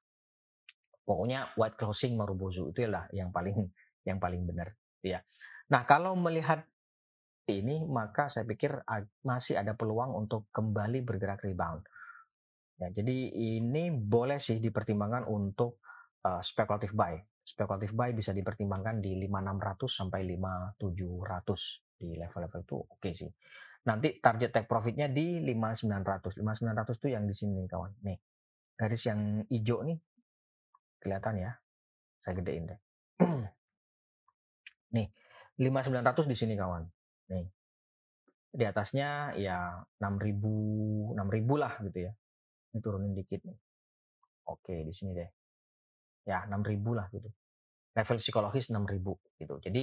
Pokoknya 1.03 1.57
white 1.57 1.81
closing 1.81 2.15
marubozu 2.15 2.71
itu 2.71 2.87
lah 2.87 3.09
yang 3.11 3.33
paling 3.33 3.73
yang 4.05 4.21
paling 4.21 4.45
benar. 4.45 4.77
Ya. 5.03 5.25
Nah, 5.73 5.83
kalau 5.89 6.15
melihat 6.15 6.69
ini 7.53 7.85
maka 7.85 8.33
saya 8.33 8.49
pikir 8.49 8.81
masih 9.27 9.61
ada 9.61 9.77
peluang 9.77 10.17
untuk 10.17 10.49
kembali 10.49 11.05
bergerak 11.05 11.45
rebound. 11.45 11.85
Ya, 12.81 12.89
jadi 12.91 13.31
ini 13.31 13.93
boleh 13.95 14.43
sih 14.43 14.59
dipertimbangkan 14.59 15.29
untuk 15.29 15.79
uh, 16.27 16.43
speculative 16.43 16.97
buy. 16.97 17.15
Speculative 17.43 17.95
buy 17.95 18.11
bisa 18.11 18.35
dipertimbangkan 18.35 18.99
di 18.99 19.19
5600 19.23 19.87
sampai 19.87 20.27
5700 20.27 22.01
di 22.03 22.19
level-level 22.19 22.61
itu 22.67 22.77
oke 22.83 22.99
okay 22.99 23.13
sih. 23.15 23.31
Nanti 23.87 24.19
target 24.19 24.51
take 24.55 24.71
profitnya 24.71 25.11
di 25.11 25.43
5900. 25.43 26.43
5900 26.43 26.99
itu 27.03 27.09
yang 27.11 27.25
di 27.27 27.35
sini 27.35 27.67
kawan. 27.67 27.93
Nih, 28.07 28.19
garis 28.79 29.03
yang 29.07 29.43
hijau 29.51 29.83
nih 29.83 29.99
kelihatan 31.03 31.35
ya. 31.39 31.51
Saya 32.23 32.39
gedein 32.39 32.71
deh. 32.71 32.81
nih, 34.95 35.07
5900 35.59 36.31
di 36.31 36.37
sini 36.39 36.55
kawan. 36.55 37.02
Nih. 37.33 37.49
Di 38.53 38.65
atasnya 38.69 39.33
ya 39.41 39.81
6000 39.97 41.17
6000 41.17 41.57
lah 41.57 41.73
gitu 41.81 41.99
ya. 42.05 42.13
Ini 42.73 42.79
turunin 42.85 43.17
dikit 43.17 43.41
nih. 43.49 43.59
Oke, 44.53 44.85
di 44.85 44.93
sini 44.93 45.17
deh. 45.17 45.31
Ya, 46.29 46.45
6000 46.45 46.93
lah 46.93 47.09
gitu. 47.09 47.33
Level 47.97 48.19
psikologis 48.21 48.69
6000 48.69 49.41
gitu. 49.41 49.55
Jadi 49.57 49.83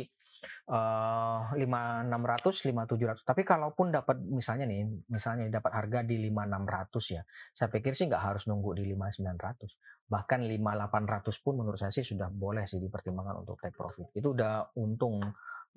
uh, 0.72 1.52
5600 1.56 2.72
5700 2.72 3.28
tapi 3.28 3.42
kalaupun 3.44 3.92
dapat 3.92 4.18
misalnya 4.24 4.66
nih 4.70 4.88
misalnya 5.12 5.50
dapat 5.52 5.72
harga 5.76 6.00
di 6.06 6.16
5600 6.30 7.16
ya 7.16 7.22
saya 7.52 7.68
pikir 7.72 7.92
sih 7.96 8.06
nggak 8.08 8.24
harus 8.24 8.48
nunggu 8.48 8.80
di 8.80 8.88
5900 8.88 10.10
bahkan 10.10 10.40
5800 10.42 11.44
pun 11.44 11.54
menurut 11.60 11.80
saya 11.80 11.94
sih 11.94 12.06
sudah 12.06 12.32
boleh 12.32 12.66
sih 12.66 12.80
dipertimbangkan 12.82 13.44
untuk 13.44 13.60
take 13.62 13.76
profit 13.76 14.10
itu 14.16 14.34
udah 14.34 14.74
untung 14.80 15.22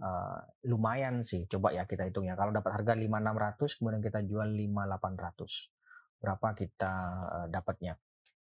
uh, 0.01 0.41
lumayan 0.65 1.21
sih. 1.21 1.45
Coba 1.51 1.75
ya 1.75 1.85
kita 1.85 2.09
hitung 2.09 2.25
ya. 2.25 2.39
Kalau 2.39 2.55
dapat 2.55 2.81
harga 2.81 2.97
5600 2.97 3.79
kemudian 3.83 4.01
kita 4.01 4.21
jual 4.25 4.49
5800. 4.49 6.23
Berapa 6.23 6.49
kita 6.57 6.93
uh, 7.27 7.47
dapatnya? 7.51 7.99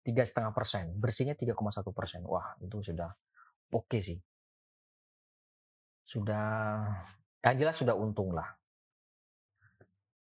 Tiga 0.03 0.23
setengah 0.25 0.51
persen. 0.51 0.97
Bersihnya 0.99 1.37
3,1 1.37 1.55
persen. 1.95 2.25
Wah 2.27 2.57
itu 2.59 2.81
sudah 2.83 3.13
oke 3.71 3.87
okay 3.87 4.01
sih. 4.03 4.19
Sudah, 6.07 6.87
yang 7.43 7.59
jelas 7.59 7.75
sudah 7.75 7.91
untung 7.91 8.31
lah. 8.31 8.55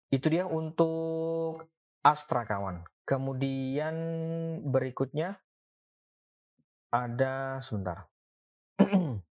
Itu 0.09 0.33
dia 0.33 0.49
untuk 0.49 1.69
Astra 2.00 2.49
kawan. 2.49 2.85
Kemudian 3.04 3.97
berikutnya 4.64 5.40
ada 6.88 7.61
sebentar. 7.61 8.09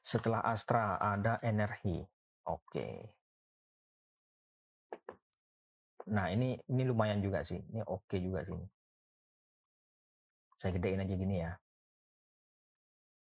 Setelah 0.00 0.40
Astra 0.44 0.96
ada 0.96 1.38
energi. 1.44 2.00
Oke. 2.48 2.88
Nah, 6.10 6.26
ini 6.32 6.58
ini 6.72 6.82
lumayan 6.82 7.22
juga 7.22 7.44
sih. 7.46 7.60
Ini 7.60 7.84
oke 7.86 8.16
juga 8.18 8.42
sih. 8.42 8.58
Saya 10.58 10.76
gedein 10.76 11.04
aja 11.04 11.14
gini 11.14 11.36
ya. 11.38 11.52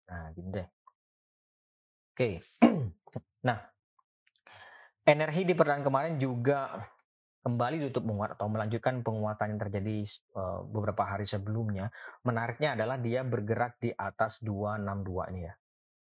Nah, 0.10 0.32
gini 0.34 0.50
deh. 0.52 0.68
Oke. 2.14 2.30
Nah, 3.44 3.60
energi 5.04 5.44
di 5.44 5.52
perdagangan 5.52 5.84
kemarin 5.84 6.16
juga 6.16 6.80
kembali 7.44 7.92
tutup 7.92 8.08
menguat 8.08 8.40
atau 8.40 8.48
melanjutkan 8.48 9.04
penguatan 9.04 9.54
yang 9.54 9.62
terjadi 9.68 9.96
uh, 10.40 10.64
beberapa 10.64 11.04
hari 11.04 11.28
sebelumnya. 11.28 11.92
Menariknya 12.24 12.80
adalah 12.80 12.96
dia 12.96 13.22
bergerak 13.28 13.84
di 13.84 13.92
atas 13.92 14.40
262 14.40 15.32
ini 15.36 15.42
ya. 15.44 15.54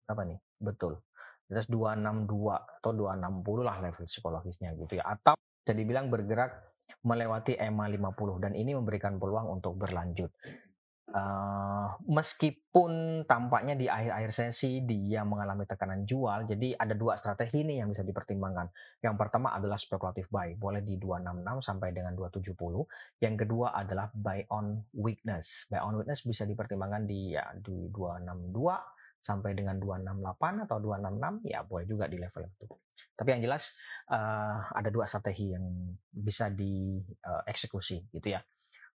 Apa 0.09 0.23
nih? 0.25 0.39
betul. 0.65 1.01
Di 1.45 1.53
atas 1.53 1.69
262 1.69 2.81
atau 2.81 2.91
260 2.97 3.69
lah 3.69 3.77
level 3.85 4.05
psikologisnya 4.09 4.73
gitu 4.81 4.97
ya. 4.97 5.05
Atau 5.05 5.37
bisa 5.37 5.73
dibilang 5.77 6.09
bergerak 6.09 6.75
melewati 7.05 7.61
EMA 7.61 7.89
50 7.93 8.45
dan 8.45 8.53
ini 8.57 8.73
memberikan 8.73 9.21
peluang 9.21 9.61
untuk 9.61 9.77
berlanjut. 9.77 10.33
Uh, 11.15 11.95
meskipun 12.11 13.23
tampaknya 13.29 13.79
di 13.79 13.87
akhir-akhir 13.87 14.35
sesi 14.35 14.83
dia 14.83 15.23
mengalami 15.23 15.63
tekanan 15.63 16.03
jual, 16.09 16.49
jadi 16.49 16.75
ada 16.75 16.97
dua 16.97 17.15
strategi 17.15 17.61
ini 17.63 17.79
yang 17.79 17.93
bisa 17.93 18.03
dipertimbangkan. 18.03 18.73
Yang 19.05 19.15
pertama 19.21 19.53
adalah 19.55 19.79
spekulatif 19.79 20.27
buy, 20.33 20.57
boleh 20.59 20.83
di 20.83 20.99
266 20.99 21.61
sampai 21.61 21.95
dengan 21.95 22.19
270. 22.19 23.23
Yang 23.23 23.35
kedua 23.47 23.77
adalah 23.77 24.11
buy 24.11 24.49
on 24.49 24.81
weakness. 24.97 25.69
Buy 25.71 25.85
on 25.85 26.03
weakness 26.03 26.25
bisa 26.25 26.49
dipertimbangkan 26.49 27.07
di 27.07 27.37
ya 27.37 27.47
di 27.63 27.93
262 27.95 28.94
sampai 29.25 29.57
dengan 29.57 29.81
268 29.81 30.69
atau 30.69 30.77
266 30.85 31.49
ya 31.49 31.65
boleh 31.65 31.89
juga 31.89 32.05
di 32.05 32.21
level 32.21 32.45
itu. 32.45 32.67
Tapi 33.17 33.29
yang 33.33 33.41
jelas 33.41 33.73
uh, 34.13 34.69
ada 34.69 34.93
dua 34.93 35.09
strategi 35.09 35.57
yang 35.57 35.65
bisa 36.13 36.53
dieksekusi 36.53 37.97
uh, 38.05 38.07
gitu 38.21 38.29
ya. 38.37 38.45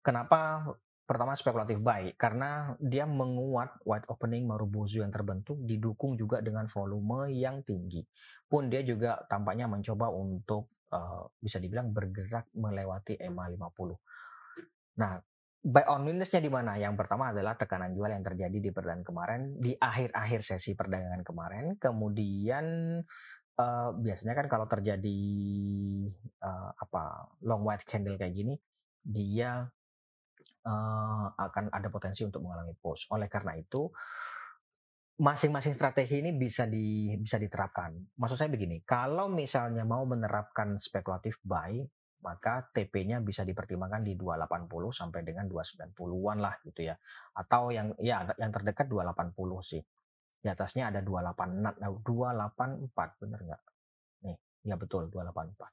Kenapa 0.05 0.69
pertama 1.09 1.33
spekulatif 1.33 1.81
buy 1.81 2.13
karena 2.13 2.77
dia 2.77 3.09
menguat 3.09 3.81
white 3.81 4.05
opening 4.13 4.45
Marubozu 4.45 5.01
yang 5.01 5.09
terbentuk 5.09 5.57
didukung 5.65 6.13
juga 6.13 6.45
dengan 6.45 6.69
volume 6.69 7.33
yang 7.33 7.65
tinggi. 7.65 8.05
Pun 8.45 8.69
dia 8.69 8.85
juga 8.85 9.17
tampaknya 9.25 9.65
mencoba 9.65 10.13
untuk 10.13 10.69
uh, 10.93 11.25
bisa 11.41 11.57
dibilang 11.57 11.89
bergerak 11.89 12.53
melewati 12.53 13.17
EMA 13.17 13.49
50. 13.57 15.01
Nah, 15.01 15.17
buy 15.59 15.83
on 15.91 16.07
weakness-nya 16.07 16.39
di 16.39 16.51
mana? 16.51 16.79
Yang 16.79 16.95
pertama 17.03 17.35
adalah 17.35 17.59
tekanan 17.59 17.91
jual 17.91 18.07
yang 18.07 18.23
terjadi 18.23 18.57
di 18.57 18.69
perdagangan 18.71 19.03
kemarin, 19.03 19.41
di 19.59 19.75
akhir-akhir 19.75 20.39
sesi 20.39 20.71
perdagangan 20.71 21.23
kemarin. 21.27 21.75
Kemudian 21.75 22.65
uh, 23.59 23.89
biasanya 23.99 24.33
kan 24.39 24.47
kalau 24.47 24.65
terjadi 24.71 25.19
uh, 26.43 26.71
apa 26.79 27.35
long 27.43 27.67
white 27.67 27.83
candle 27.83 28.15
kayak 28.15 28.31
gini, 28.31 28.55
dia 29.03 29.67
uh, 30.63 31.25
akan 31.35 31.75
ada 31.75 31.87
potensi 31.91 32.23
untuk 32.23 32.39
mengalami 32.47 32.71
push. 32.79 33.11
Oleh 33.11 33.27
karena 33.27 33.59
itu, 33.59 33.91
masing-masing 35.19 35.75
strategi 35.75 36.23
ini 36.23 36.31
bisa 36.31 36.63
di 36.63 37.11
bisa 37.19 37.35
diterapkan. 37.35 37.91
Maksud 38.15 38.39
saya 38.39 38.47
begini, 38.47 38.79
kalau 38.87 39.27
misalnya 39.27 39.83
mau 39.83 40.07
menerapkan 40.07 40.79
spekulatif 40.79 41.43
buy, 41.43 41.83
maka 42.19 42.67
TP-nya 42.75 43.23
bisa 43.23 43.47
dipertimbangkan 43.47 44.03
di 44.03 44.15
280 44.19 44.91
sampai 44.91 45.23
dengan 45.23 45.47
290-an 45.47 46.37
lah 46.39 46.55
gitu 46.63 46.83
ya. 46.83 46.95
Atau 47.35 47.71
yang 47.71 47.95
ya 47.99 48.27
yang 48.35 48.51
terdekat 48.51 48.91
280 48.91 49.35
sih. 49.63 49.81
Di 50.39 50.47
atasnya 50.47 50.91
ada 50.91 51.03
284, 51.03 51.79
284 52.03 53.21
bener 53.23 53.39
nggak? 53.43 53.61
Nih, 54.27 54.37
ya 54.67 54.75
betul 54.79 55.11
284. 55.11 55.67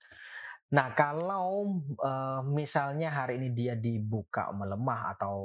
Nah, 0.67 0.91
kalau 0.99 1.79
uh, 2.03 2.43
misalnya 2.43 3.15
hari 3.15 3.39
ini 3.39 3.55
dia 3.55 3.79
dibuka 3.79 4.51
melemah 4.51 5.15
atau 5.15 5.39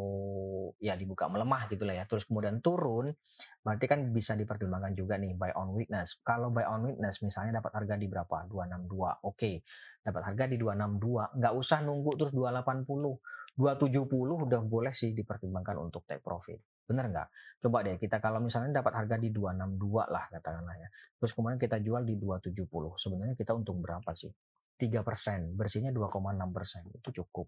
ya 0.81 0.97
dibuka 0.97 1.29
melemah 1.29 1.69
gitu 1.69 1.85
lah 1.85 1.93
ya, 2.01 2.09
terus 2.09 2.25
kemudian 2.25 2.57
turun, 2.57 3.13
berarti 3.61 3.85
kan 3.85 4.01
bisa 4.09 4.33
dipertimbangkan 4.33 4.97
juga 4.97 5.21
nih 5.21 5.37
buy 5.37 5.53
on 5.53 5.77
weakness. 5.77 6.17
Kalau 6.25 6.49
buy 6.49 6.65
on 6.65 6.89
weakness 6.89 7.21
misalnya 7.21 7.61
dapat 7.61 7.69
harga 7.69 8.01
di 8.01 8.09
berapa? 8.09 8.49
262. 8.49 8.89
Oke. 8.89 9.21
Okay. 9.37 9.55
Dapat 10.01 10.21
harga 10.33 10.43
di 10.49 10.57
262, 10.57 11.37
nggak 11.37 11.53
usah 11.53 11.79
nunggu 11.85 12.11
terus 12.17 12.33
280. 12.33 13.21
270 13.61 14.47
udah 14.49 14.61
boleh 14.65 14.93
sih 14.95 15.13
dipertimbangkan 15.13 15.77
untuk 15.77 16.01
take 16.09 16.23
profit. 16.25 16.57
Bener 16.89 17.13
nggak? 17.13 17.27
Coba 17.61 17.85
deh 17.85 18.01
kita 18.01 18.17
kalau 18.17 18.41
misalnya 18.41 18.81
dapat 18.81 18.97
harga 18.97 19.21
di 19.21 19.29
262 19.29 20.09
lah 20.09 20.25
katakanlah 20.33 20.75
ya. 20.81 20.89
Terus 21.21 21.31
kemudian 21.37 21.61
kita 21.61 21.77
jual 21.77 22.01
di 22.01 22.17
270. 22.17 22.97
Sebenarnya 22.97 23.35
kita 23.37 23.53
untung 23.53 23.85
berapa 23.85 24.09
sih? 24.17 24.33
3 24.77 25.01
persen, 25.05 25.53
bersihnya 25.53 25.91
2,6 25.93 26.55
persen 26.55 26.83
itu 26.91 27.09
cukup. 27.23 27.47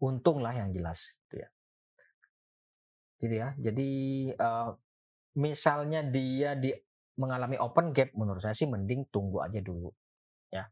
Untung 0.00 0.40
lah 0.40 0.56
yang 0.56 0.72
jelas, 0.72 1.18
gitu 1.26 1.44
ya. 1.44 1.48
Gitu 3.20 3.34
ya. 3.36 3.48
Jadi 3.60 3.90
uh, 4.32 4.72
misalnya 5.36 6.00
dia 6.00 6.56
di 6.56 6.72
mengalami 7.20 7.60
open 7.60 7.92
gap, 7.92 8.14
menurut 8.16 8.40
saya 8.40 8.56
sih 8.56 8.70
mending 8.70 9.12
tunggu 9.12 9.44
aja 9.44 9.60
dulu, 9.60 9.92
ya. 10.48 10.64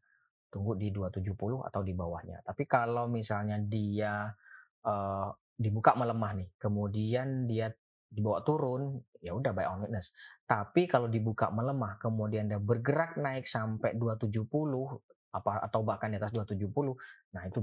Tunggu 0.49 0.81
di 0.81 0.89
270 0.89 1.69
atau 1.69 1.81
di 1.85 1.93
bawahnya. 1.93 2.41
Tapi 2.41 2.65
kalau 2.65 3.05
misalnya 3.05 3.61
dia 3.61 4.33
uh, 4.89 5.29
dibuka 5.59 5.93
melemah 5.93 6.33
nih, 6.39 6.49
kemudian 6.57 7.45
dia 7.45 7.69
dibawa 8.09 8.41
turun, 8.41 8.97
ya 9.21 9.37
udah 9.37 9.53
buy 9.53 9.69
on 9.69 9.85
weakness. 9.85 10.17
Tapi 10.49 10.89
kalau 10.89 11.13
dibuka 11.13 11.53
melemah, 11.53 12.01
kemudian 12.01 12.49
dia 12.49 12.57
bergerak 12.57 13.21
naik 13.21 13.45
sampai 13.45 13.93
270, 14.01 14.49
apa 15.29 15.61
atau 15.61 15.85
bahkan 15.85 16.09
di 16.09 16.17
atas 16.17 16.33
270 16.33 16.73
nah 17.37 17.43
itu 17.45 17.61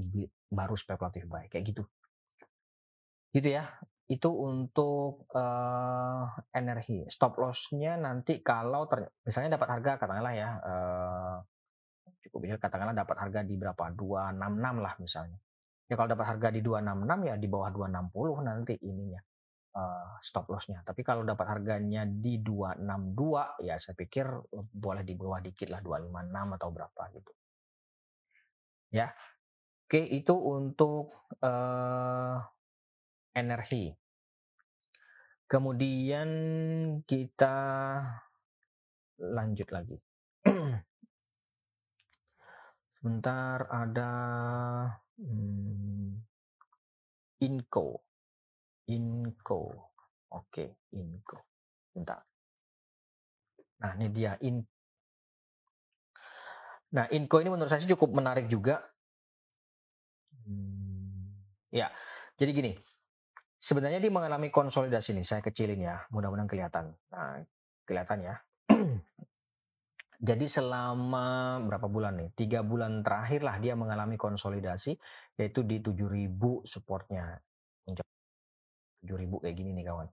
baru 0.50 0.76
spekulatif 0.78 1.26
buy 1.26 1.50
kayak 1.50 1.66
gitu. 1.74 1.84
Gitu 3.34 3.50
ya 3.52 3.68
itu 4.06 4.30
untuk 4.30 5.26
uh, 5.34 6.30
energi. 6.54 7.10
Stop 7.10 7.42
lossnya 7.42 7.98
nanti 7.98 8.46
kalau 8.46 8.86
misalnya 9.26 9.58
dapat 9.58 9.70
harga 9.74 9.92
katakanlah 9.98 10.34
ya 10.38 10.50
uh, 10.62 11.38
cukup 12.22 12.40
bisa 12.46 12.56
katakanlah 12.62 12.94
dapat 12.94 13.18
harga 13.18 13.42
di 13.42 13.58
berapa 13.58 13.90
266 13.98 14.86
lah 14.86 14.94
misalnya. 15.02 15.40
Ya 15.90 15.94
kalau 15.98 16.10
dapat 16.14 16.26
harga 16.38 16.48
di 16.54 16.62
266 16.62 17.30
ya 17.30 17.36
di 17.38 17.48
bawah 17.50 17.70
260 17.74 18.46
nanti 18.46 18.74
ininya 18.86 19.22
uh, 19.74 20.22
stop 20.22 20.54
lossnya. 20.54 20.86
Tapi 20.86 21.02
kalau 21.02 21.26
dapat 21.26 21.46
harganya 21.50 22.06
di 22.06 22.46
262 22.46 23.66
ya 23.66 23.76
saya 23.82 23.98
pikir 23.98 24.26
boleh 24.54 25.02
di 25.02 25.14
bawah 25.18 25.42
dikit 25.42 25.74
lah 25.74 25.82
256 25.82 26.58
atau 26.62 26.70
berapa 26.70 27.04
gitu 27.10 27.34
Ya. 28.96 29.12
Oke, 29.84 30.08
itu 30.08 30.32
untuk 30.40 31.12
uh, 31.44 32.40
energi. 33.36 33.92
Kemudian 35.52 36.30
kita 37.04 37.58
lanjut 39.20 39.68
lagi. 39.76 40.00
Sebentar 42.96 43.68
ada 43.68 44.12
hmm, 45.20 46.16
Inco. 47.44 48.00
Inco. 48.88 49.92
Oke, 50.32 50.88
Inco. 50.96 51.38
Bentar. 51.92 52.24
Nah, 53.84 53.92
ini 54.00 54.08
dia 54.08 54.40
in 54.40 54.64
Nah, 56.96 57.06
Inco 57.12 57.44
ini 57.44 57.52
menurut 57.52 57.68
saya 57.68 57.84
cukup 57.84 58.16
menarik 58.16 58.48
juga. 58.48 58.80
Hmm, 60.48 61.36
ya, 61.68 61.92
jadi 62.40 62.52
gini. 62.56 62.72
Sebenarnya 63.60 64.00
dia 64.00 64.14
mengalami 64.14 64.48
konsolidasi 64.48 65.12
nih. 65.12 65.26
Saya 65.28 65.42
kecilin 65.44 65.84
ya, 65.84 66.08
mudah-mudahan 66.14 66.48
kelihatan. 66.48 66.96
Nah, 67.12 67.44
kelihatan 67.84 68.20
ya. 68.24 68.36
Jadi 70.16 70.48
selama 70.48 71.60
berapa 71.68 71.92
bulan 71.92 72.16
nih? 72.16 72.30
Tiga 72.34 72.64
bulan 72.64 73.04
terakhir 73.04 73.44
lah 73.44 73.60
dia 73.60 73.76
mengalami 73.76 74.16
konsolidasi, 74.16 74.96
yaitu 75.36 75.68
di 75.68 75.84
7000 75.84 76.64
supportnya. 76.64 77.36
7000 77.84 79.44
kayak 79.44 79.56
gini 79.60 79.76
nih 79.76 79.86
kawan 79.92 80.08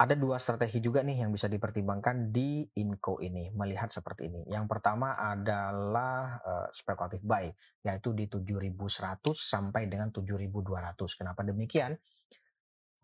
ada 0.00 0.16
dua 0.16 0.40
strategi 0.40 0.80
juga 0.80 1.04
nih 1.04 1.28
yang 1.28 1.30
bisa 1.36 1.44
dipertimbangkan 1.44 2.32
di 2.32 2.64
Inco 2.80 3.20
ini 3.20 3.52
melihat 3.52 3.92
seperti 3.92 4.32
ini. 4.32 4.48
Yang 4.48 4.64
pertama 4.72 5.12
adalah 5.12 6.40
uh, 6.40 6.68
speculative 6.72 7.20
buy 7.20 7.52
yaitu 7.84 8.16
di 8.16 8.24
7100 8.24 9.20
sampai 9.36 9.92
dengan 9.92 10.08
7200. 10.08 10.96
Kenapa 11.20 11.44
demikian? 11.44 12.00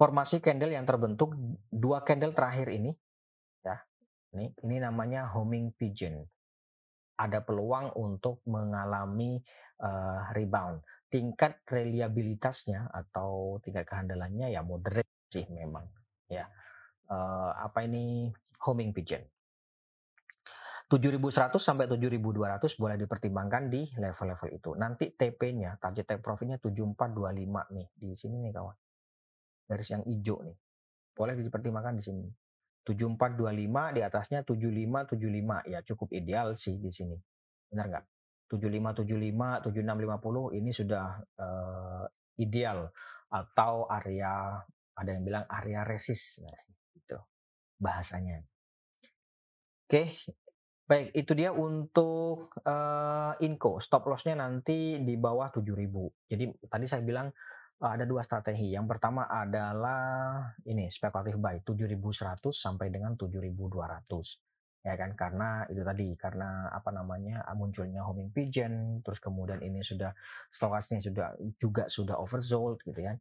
Formasi 0.01 0.41
candle 0.41 0.73
yang 0.73 0.89
terbentuk 0.89 1.37
dua 1.69 2.01
candle 2.01 2.33
terakhir 2.33 2.73
ini 2.73 2.97
ya. 3.61 3.77
Ini 4.33 4.57
ini 4.65 4.77
namanya 4.81 5.29
homing 5.37 5.77
pigeon. 5.77 6.25
Ada 7.21 7.45
peluang 7.45 7.93
untuk 8.01 8.41
mengalami 8.49 9.37
uh, 9.85 10.33
rebound. 10.33 10.81
Tingkat 11.13 11.61
reliabilitasnya 11.69 12.89
atau 12.89 13.61
tingkat 13.61 13.85
kehandalannya 13.85 14.49
ya 14.49 14.65
moderate 14.65 15.29
sih 15.29 15.45
memang 15.53 15.85
ya 16.29 16.49
uh, 17.11 17.53
apa 17.57 17.87
ini 17.87 18.31
homing 18.67 18.91
pigeon. 18.95 19.23
7100 20.87 21.59
sampai 21.59 21.91
7200 21.91 22.79
boleh 22.79 22.95
dipertimbangkan 22.95 23.67
di 23.67 23.91
level-level 23.99 24.49
itu. 24.55 24.71
Nanti 24.79 25.11
TP-nya, 25.11 25.83
target 25.83 26.15
take 26.15 26.23
profit-nya 26.23 26.63
7425 26.63 27.75
nih 27.75 27.89
di 27.99 28.15
sini 28.15 28.39
nih 28.39 28.55
kawan. 28.55 28.77
Garis 29.67 29.89
yang 29.91 30.07
hijau 30.07 30.47
nih. 30.47 30.55
Boleh 31.11 31.35
dipertimbangkan 31.35 31.99
di 31.99 32.03
sini. 32.07 32.27
7425 32.87 33.99
di 33.99 34.01
atasnya 34.07 34.47
7575 34.47 35.75
ya 35.75 35.83
cukup 35.83 36.09
ideal 36.15 36.55
sih 36.55 36.79
di 36.79 36.95
sini. 36.95 37.19
Benar 37.67 37.87
nggak? 37.91 38.05
7575, 38.47 39.75
7650 39.75 40.59
ini 40.63 40.71
sudah 40.71 41.19
uh, 41.19 42.07
ideal 42.39 42.87
atau 43.27 43.91
area 43.91 44.63
ada 44.95 45.11
yang 45.11 45.27
bilang 45.27 45.45
area 45.51 45.83
resist. 45.83 46.47
Nah, 46.47 46.55
bahasanya. 47.81 48.43
Oke, 49.87 50.19
baik 50.91 51.15
itu 51.15 51.33
dia 51.39 51.55
untuk 51.55 52.51
uh, 52.67 53.35
Inco. 53.43 53.79
Stop 53.79 54.11
lossnya 54.11 54.35
nanti 54.35 54.99
di 54.99 55.15
bawah 55.15 55.51
7000. 55.55 56.27
Jadi 56.27 56.45
tadi 56.67 56.87
saya 56.91 57.03
bilang 57.07 57.31
uh, 57.83 57.91
ada 57.95 58.03
dua 58.03 58.27
strategi. 58.27 58.75
Yang 58.75 58.87
pertama 58.97 59.31
adalah 59.31 60.43
ini 60.67 60.91
spekulatif 60.91 61.39
buy 61.39 61.63
7100 61.63 62.51
sampai 62.51 62.91
dengan 62.91 63.15
7200 63.15 64.47
ya 64.87 64.95
kan 64.95 65.19
karena 65.19 65.67
itu 65.67 65.83
tadi 65.83 66.15
karena 66.15 66.71
apa 66.71 66.95
namanya 66.95 67.43
munculnya 67.59 68.07
homing 68.07 68.31
pigeon 68.31 69.03
terus 69.03 69.19
kemudian 69.19 69.59
ini 69.59 69.83
sudah 69.83 70.15
stokasnya 70.47 71.03
sudah 71.03 71.35
juga 71.59 71.91
sudah 71.91 72.15
oversold 72.23 72.79
gitu 72.87 73.03
kan 73.03 73.19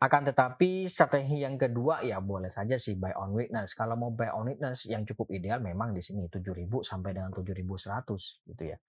akan 0.00 0.32
tetapi 0.32 0.88
strategi 0.88 1.44
yang 1.44 1.60
kedua 1.60 2.00
ya 2.00 2.24
boleh 2.24 2.48
saja 2.48 2.80
sih 2.80 2.96
buy 2.96 3.12
on 3.20 3.36
weakness. 3.36 3.76
Kalau 3.76 4.00
mau 4.00 4.08
buy 4.08 4.32
on 4.32 4.48
weakness 4.48 4.88
yang 4.88 5.04
cukup 5.04 5.28
ideal 5.28 5.60
memang 5.60 5.92
di 5.92 6.00
sini 6.00 6.24
7000 6.24 6.56
sampai 6.80 7.12
dengan 7.12 7.28
7100 7.36 8.48
gitu 8.48 8.62
ya. 8.64 8.80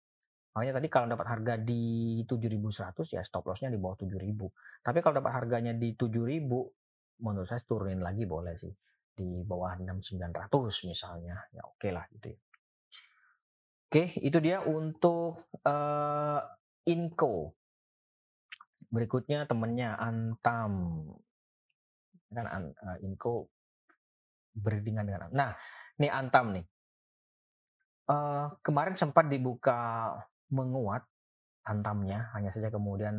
Makanya 0.56 0.80
tadi 0.80 0.88
kalau 0.88 1.12
dapat 1.12 1.28
harga 1.28 1.54
di 1.60 2.24
7100 2.24 3.12
ya 3.12 3.22
stop 3.28 3.44
lossnya 3.52 3.68
di 3.68 3.80
bawah 3.80 4.00
7000. 4.00 4.24
Tapi 4.80 4.98
kalau 5.04 5.16
dapat 5.20 5.32
harganya 5.36 5.76
di 5.76 5.92
7000 6.00 6.48
menurut 7.22 7.48
saya 7.48 7.60
turunin 7.60 8.00
lagi 8.00 8.24
boleh 8.24 8.56
sih 8.56 8.72
di 9.12 9.44
bawah 9.44 9.76
6900 9.84 10.48
misalnya. 10.88 11.44
Ya 11.52 11.68
oke 11.68 11.76
okay 11.76 11.92
lah 11.92 12.08
gitu 12.16 12.32
ya. 12.32 12.40
Oke, 13.92 14.16
itu 14.24 14.40
dia 14.40 14.64
untuk 14.64 15.52
uh, 15.68 16.40
Inco 16.88 17.60
berikutnya 18.92 19.48
temennya 19.48 19.96
Antam. 19.98 21.04
Kan 22.32 22.46
uh, 22.48 22.98
Inco 23.04 23.48
beriringan 24.52 25.08
dengan 25.08 25.32
nah 25.32 25.52
ini 25.98 26.08
Antam 26.12 26.54
nih. 26.54 26.66
Uh, 28.12 28.52
kemarin 28.60 28.94
sempat 28.94 29.32
dibuka 29.32 30.12
menguat 30.52 31.08
Antamnya 31.64 32.34
hanya 32.36 32.52
saja 32.52 32.68
kemudian 32.68 33.16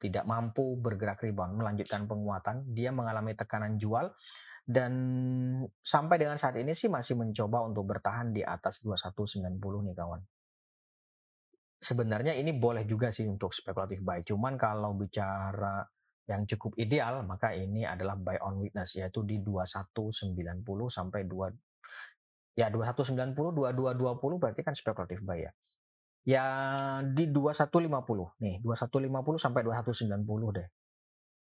tidak 0.00 0.24
mampu 0.24 0.78
bergerak 0.78 1.20
rebound 1.20 1.58
melanjutkan 1.58 2.06
penguatan. 2.06 2.64
Dia 2.72 2.94
mengalami 2.94 3.34
tekanan 3.34 3.76
jual 3.76 4.14
dan 4.70 4.92
sampai 5.82 6.16
dengan 6.20 6.38
saat 6.38 6.54
ini 6.60 6.70
sih 6.76 6.86
masih 6.86 7.18
mencoba 7.18 7.66
untuk 7.66 7.90
bertahan 7.90 8.30
di 8.30 8.46
atas 8.46 8.84
2190 8.86 9.58
nih 9.58 9.96
kawan 9.98 10.20
sebenarnya 11.80 12.36
ini 12.36 12.52
boleh 12.52 12.84
juga 12.84 13.08
sih 13.08 13.24
untuk 13.24 13.56
spekulatif 13.56 14.04
buy. 14.04 14.20
Cuman 14.20 14.60
kalau 14.60 14.92
bicara 14.92 15.80
yang 16.28 16.46
cukup 16.46 16.76
ideal 16.78 17.24
maka 17.26 17.56
ini 17.56 17.82
adalah 17.82 18.14
buy 18.14 18.38
on 18.44 18.62
witness 18.62 18.94
yaitu 18.94 19.26
di 19.26 19.42
2190 19.42 20.62
sampai 20.86 21.26
2 21.26 22.54
ya 22.54 22.70
2190 22.70 23.34
2220 23.34 24.38
berarti 24.38 24.60
kan 24.62 24.76
spekulatif 24.76 25.24
buy 25.24 25.48
ya. 25.48 25.52
Ya 26.20 26.46
di 27.00 27.32
2150 27.32 28.44
nih 28.44 28.60
2150 28.60 29.40
sampai 29.40 29.60
2190 29.64 30.56
deh. 30.60 30.68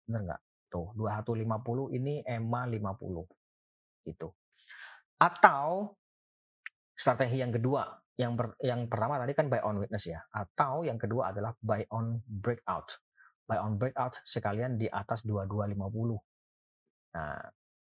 Bener 0.09 0.21
nggak? 0.25 0.41
Tuh 0.73 0.89
2150 0.97 1.93
ini 1.93 2.25
EMA 2.25 2.61
50 2.67 4.09
gitu. 4.09 4.33
Atau 5.21 5.95
strategi 6.97 7.39
yang 7.39 7.53
kedua 7.53 8.02
yang 8.13 8.37
ber, 8.37 8.53
yang 8.61 8.85
pertama 8.85 9.17
tadi 9.17 9.33
kan 9.33 9.49
buy 9.49 9.61
on 9.65 9.81
witness 9.81 10.05
ya 10.05 10.21
atau 10.29 10.85
yang 10.85 11.01
kedua 11.01 11.33
adalah 11.33 11.53
buy 11.57 11.81
on 11.89 12.21
breakout. 12.25 13.01
Buy 13.43 13.59
on 13.59 13.75
breakout 13.81 14.21
sekalian 14.23 14.77
di 14.77 14.87
atas 14.87 15.25
2250 15.25 16.17
nah 17.13 17.37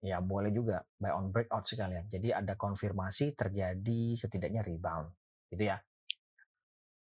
ya 0.03 0.19
boleh 0.19 0.51
juga 0.51 0.83
buy 0.99 1.11
on 1.15 1.31
breakout 1.31 1.63
sekalian. 1.63 2.07
Jadi 2.11 2.31
ada 2.35 2.55
konfirmasi 2.59 3.35
terjadi 3.35 4.01
setidaknya 4.19 4.63
rebound 4.63 5.11
gitu 5.51 5.63
ya. 5.71 5.79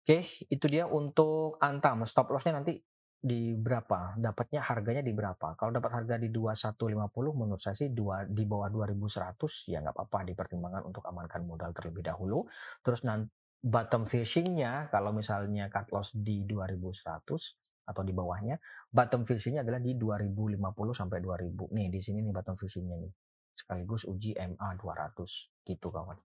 Oke 0.05 0.25
itu 0.49 0.67
dia 0.69 0.89
untuk 0.89 1.61
antam. 1.61 2.09
Stop 2.09 2.33
lossnya 2.33 2.61
nanti 2.61 2.81
di 3.19 3.59
berapa? 3.59 4.15
Dapatnya 4.15 4.63
harganya 4.63 5.03
di 5.03 5.11
berapa? 5.11 5.59
Kalau 5.59 5.75
dapat 5.75 5.91
harga 5.91 6.15
di 6.23 6.31
2150 6.31 7.35
menurut 7.35 7.59
saya 7.59 7.75
sih 7.75 7.91
dua, 7.91 8.23
di 8.25 8.47
bawah 8.47 8.71
2100 8.71 9.67
ya 9.67 9.83
nggak 9.83 9.95
apa-apa 9.95 10.19
dipertimbangkan 10.31 10.83
untuk 10.87 11.03
amankan 11.03 11.43
modal 11.43 11.75
terlebih 11.75 12.07
dahulu. 12.07 12.47
Terus 12.81 13.03
nanti 13.03 13.35
bottom 13.59 14.07
fishingnya 14.07 14.87
kalau 14.95 15.11
misalnya 15.11 15.67
cut 15.67 15.91
loss 15.91 16.15
di 16.15 16.47
2100 16.47 17.27
atau 17.89 18.03
di 18.07 18.13
bawahnya, 18.15 18.61
bottom 18.87 19.27
fishingnya 19.27 19.67
adalah 19.67 19.83
di 19.83 19.99
2050 19.99 20.63
sampai 20.95 21.19
2000. 21.19 21.75
Nih 21.75 21.87
di 21.91 22.01
sini 22.05 22.23
nih 22.23 22.31
bottom 22.31 22.55
fishingnya 22.55 22.97
nih. 23.03 23.13
Sekaligus 23.59 24.07
uji 24.07 24.39
MA 24.39 24.69
200 24.79 25.67
gitu 25.67 25.91
kawan. 25.91 26.19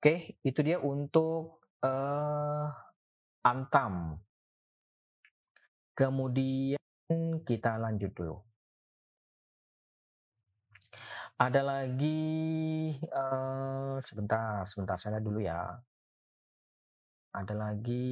Oke, 0.00 0.40
itu 0.42 0.60
dia 0.64 0.80
untuk 0.80 1.62
uh, 1.84 2.66
Antam 3.42 4.16
Kemudian 5.92 7.44
kita 7.44 7.76
lanjut 7.76 8.12
dulu. 8.16 8.36
Ada 11.36 11.60
lagi 11.60 12.20
uh, 13.12 14.00
sebentar, 14.00 14.64
sebentar 14.64 14.96
saya 14.96 15.20
dulu 15.20 15.44
ya. 15.44 15.76
Ada 17.32 17.54
lagi 17.56 18.08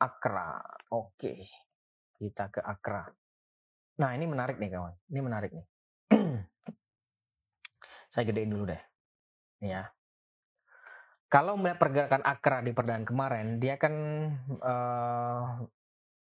Akra. 0.00 0.60
Oke. 0.92 1.32
Kita 2.16 2.48
ke 2.48 2.64
Akra. 2.64 3.04
Nah, 4.00 4.10
ini 4.16 4.24
menarik 4.24 4.56
nih 4.56 4.72
kawan. 4.72 4.94
Ini 5.12 5.20
menarik 5.20 5.50
nih. 5.52 5.66
saya 8.12 8.24
gedein 8.24 8.52
dulu 8.52 8.72
deh. 8.72 8.82
Nih 9.60 9.80
ya 9.80 9.84
kalau 11.28 11.58
melihat 11.58 11.78
pergerakan 11.80 12.22
Akra 12.22 12.62
di 12.62 12.70
perdaan 12.70 13.02
kemarin, 13.02 13.58
dia 13.58 13.74
kan 13.80 13.94
uh, 14.62 15.66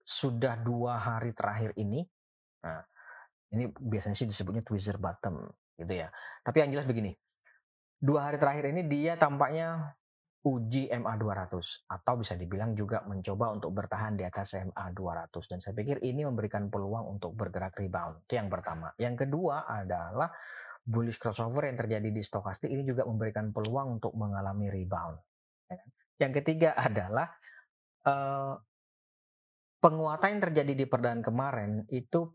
sudah 0.02 0.54
dua 0.60 0.98
hari 0.98 1.34
terakhir 1.34 1.74
ini. 1.78 2.06
Nah, 2.62 2.82
ini 3.52 3.68
biasanya 3.68 4.16
sih 4.16 4.28
disebutnya 4.28 4.62
tweezer 4.62 4.96
bottom, 4.96 5.42
gitu 5.76 5.92
ya. 5.92 6.08
Tapi 6.46 6.56
yang 6.62 6.70
jelas 6.70 6.86
begini, 6.86 7.12
dua 7.98 8.30
hari 8.30 8.38
terakhir 8.38 8.70
ini 8.70 8.86
dia 8.86 9.18
tampaknya 9.18 9.98
uji 10.42 10.90
MA 10.98 11.14
200 11.14 11.86
atau 11.86 12.14
bisa 12.18 12.34
dibilang 12.34 12.74
juga 12.74 13.06
mencoba 13.06 13.54
untuk 13.54 13.70
bertahan 13.70 14.18
di 14.18 14.26
atas 14.26 14.58
MA 14.58 14.90
200 14.90 15.30
dan 15.46 15.58
saya 15.62 15.70
pikir 15.78 16.02
ini 16.02 16.26
memberikan 16.26 16.66
peluang 16.66 17.14
untuk 17.14 17.38
bergerak 17.38 17.78
rebound. 17.78 18.26
Itu 18.26 18.42
yang 18.42 18.50
pertama. 18.50 18.90
Yang 18.98 19.26
kedua 19.26 19.70
adalah 19.70 20.34
bullish 20.82 21.18
crossover 21.22 21.70
yang 21.70 21.78
terjadi 21.78 22.10
di 22.10 22.22
stokastik 22.22 22.68
ini 22.68 22.82
juga 22.82 23.06
memberikan 23.06 23.54
peluang 23.54 24.02
untuk 24.02 24.12
mengalami 24.18 24.66
rebound. 24.66 25.16
Ya 25.70 25.76
kan? 25.78 25.88
Yang 26.18 26.32
ketiga 26.42 26.70
adalah 26.90 27.28
uh, 28.06 28.54
penguatan 29.78 30.38
yang 30.38 30.42
terjadi 30.50 30.72
di 30.74 30.86
perdaan 30.86 31.22
kemarin 31.22 31.86
itu 31.90 32.30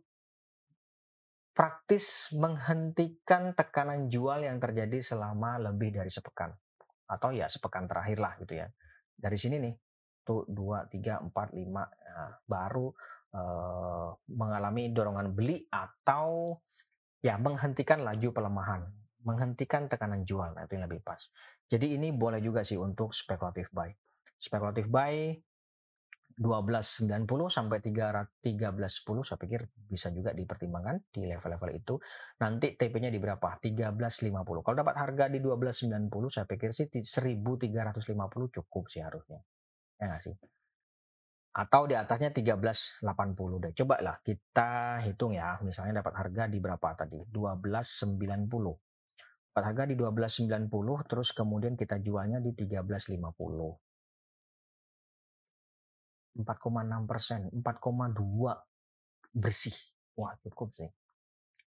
praktis 1.51 2.29
menghentikan 2.37 3.57
tekanan 3.57 4.07
jual 4.07 4.45
yang 4.45 4.61
terjadi 4.61 5.01
selama 5.01 5.57
lebih 5.57 5.89
dari 5.89 6.11
sepekan 6.11 6.53
atau 7.07 7.33
ya 7.33 7.49
sepekan 7.49 7.89
terakhir 7.89 8.19
lah 8.21 8.33
gitu 8.39 8.61
ya. 8.61 8.67
Dari 9.17 9.37
sini 9.39 9.57
nih 9.57 9.73
tuh 10.21 10.45
dua 10.45 10.85
tiga 10.91 11.23
empat 11.23 11.55
lima 11.55 11.87
nah, 11.87 12.35
baru 12.45 12.91
uh, 13.33 14.11
mengalami 14.35 14.91
dorongan 14.91 15.31
beli 15.33 15.63
atau 15.71 16.59
ya 17.21 17.35
menghentikan 17.41 18.05
laju 18.05 18.29
pelemahan, 18.33 18.81
menghentikan 19.25 19.89
tekanan 19.89 20.23
jual, 20.23 20.53
itu 20.53 20.73
yang 20.77 20.85
lebih 20.85 21.01
pas. 21.01 21.19
Jadi 21.67 21.97
ini 21.97 22.13
boleh 22.13 22.39
juga 22.39 22.63
sih 22.63 22.79
untuk 22.79 23.11
spekulatif 23.11 23.73
buy. 23.73 23.91
Spekulatif 24.37 24.87
buy 24.87 25.33
12.90 26.37 27.25
sampai 27.49 27.81
13.10 27.81 28.37
saya 29.25 29.41
pikir 29.41 29.65
bisa 29.89 30.13
juga 30.13 30.37
dipertimbangkan 30.37 31.09
di 31.09 31.25
level-level 31.25 31.69
itu. 31.73 31.97
Nanti 32.37 32.77
TP-nya 32.77 33.09
di 33.09 33.17
berapa? 33.17 33.57
13.50. 33.57 34.61
Kalau 34.61 34.75
dapat 34.77 34.95
harga 35.01 35.25
di 35.33 35.41
12.90 35.41 36.29
saya 36.29 36.45
pikir 36.45 36.69
sih 36.77 36.85
1.350 36.93 38.53
cukup 38.53 38.83
sih 38.85 39.01
harusnya. 39.01 39.41
Ya 39.97 40.13
nggak 40.13 40.21
sih? 40.21 40.37
Atau 41.57 41.89
di 41.89 41.97
atasnya 41.97 42.29
1380 42.29 43.01
deh. 43.65 43.73
Coba 43.73 43.97
lah 43.97 44.21
kita 44.21 45.01
hitung 45.01 45.33
ya, 45.33 45.57
misalnya 45.65 46.05
dapat 46.05 46.13
harga 46.13 46.45
di 46.45 46.61
berapa 46.61 46.93
tadi? 46.93 47.17
1290. 47.33 48.77
Dapat 49.49 49.63
harga 49.73 49.83
di 49.89 49.97
1290 49.97 51.09
terus 51.09 51.33
kemudian 51.33 51.73
kita 51.73 51.97
jualnya 51.97 52.37
di 52.37 52.53
1350. 52.53 53.33
4,6 56.37 57.09
persen, 57.09 57.49
4,2 57.49 58.53
bersih. 59.33 59.73
Wah 60.13 60.37
cukup 60.45 60.69
sih. 60.77 60.85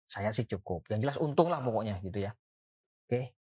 Saya 0.03 0.35
sih 0.35 0.43
cukup. 0.43 0.91
Yang 0.91 0.99
jelas 1.07 1.17
untung 1.23 1.47
lah 1.47 1.63
pokoknya 1.63 2.03
gitu 2.03 2.19
ya. 2.19 2.35
Oke, 3.07 3.38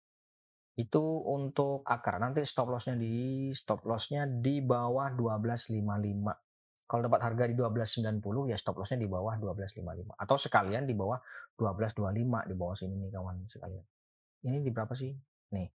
itu 0.79 1.03
untuk 1.27 1.83
akar 1.83 2.23
nanti 2.23 2.47
stop 2.47 2.71
lossnya 2.71 2.95
di 2.95 3.51
stop 3.51 3.83
lossnya 3.83 4.23
di 4.23 4.63
bawah 4.63 5.11
1255 5.11 6.87
Kalau 6.87 7.07
dapat 7.07 7.21
harga 7.23 7.43
di 7.47 7.55
12.90 7.55 8.51
ya 8.51 8.57
stop 8.59 8.79
lossnya 8.79 8.99
di 8.99 9.07
bawah 9.07 9.39
12.55 9.39 10.15
atau 10.15 10.35
sekalian 10.35 10.83
di 10.83 10.91
bawah 10.91 11.19
12.25 11.55 12.51
di 12.51 12.55
bawah 12.55 12.75
sini 12.75 12.99
nih 12.99 13.11
kawan 13.15 13.47
sekalian. 13.47 13.85
Ini 14.43 14.57
di 14.59 14.71
berapa 14.75 14.91
sih? 14.91 15.13
Nih. 15.55 15.69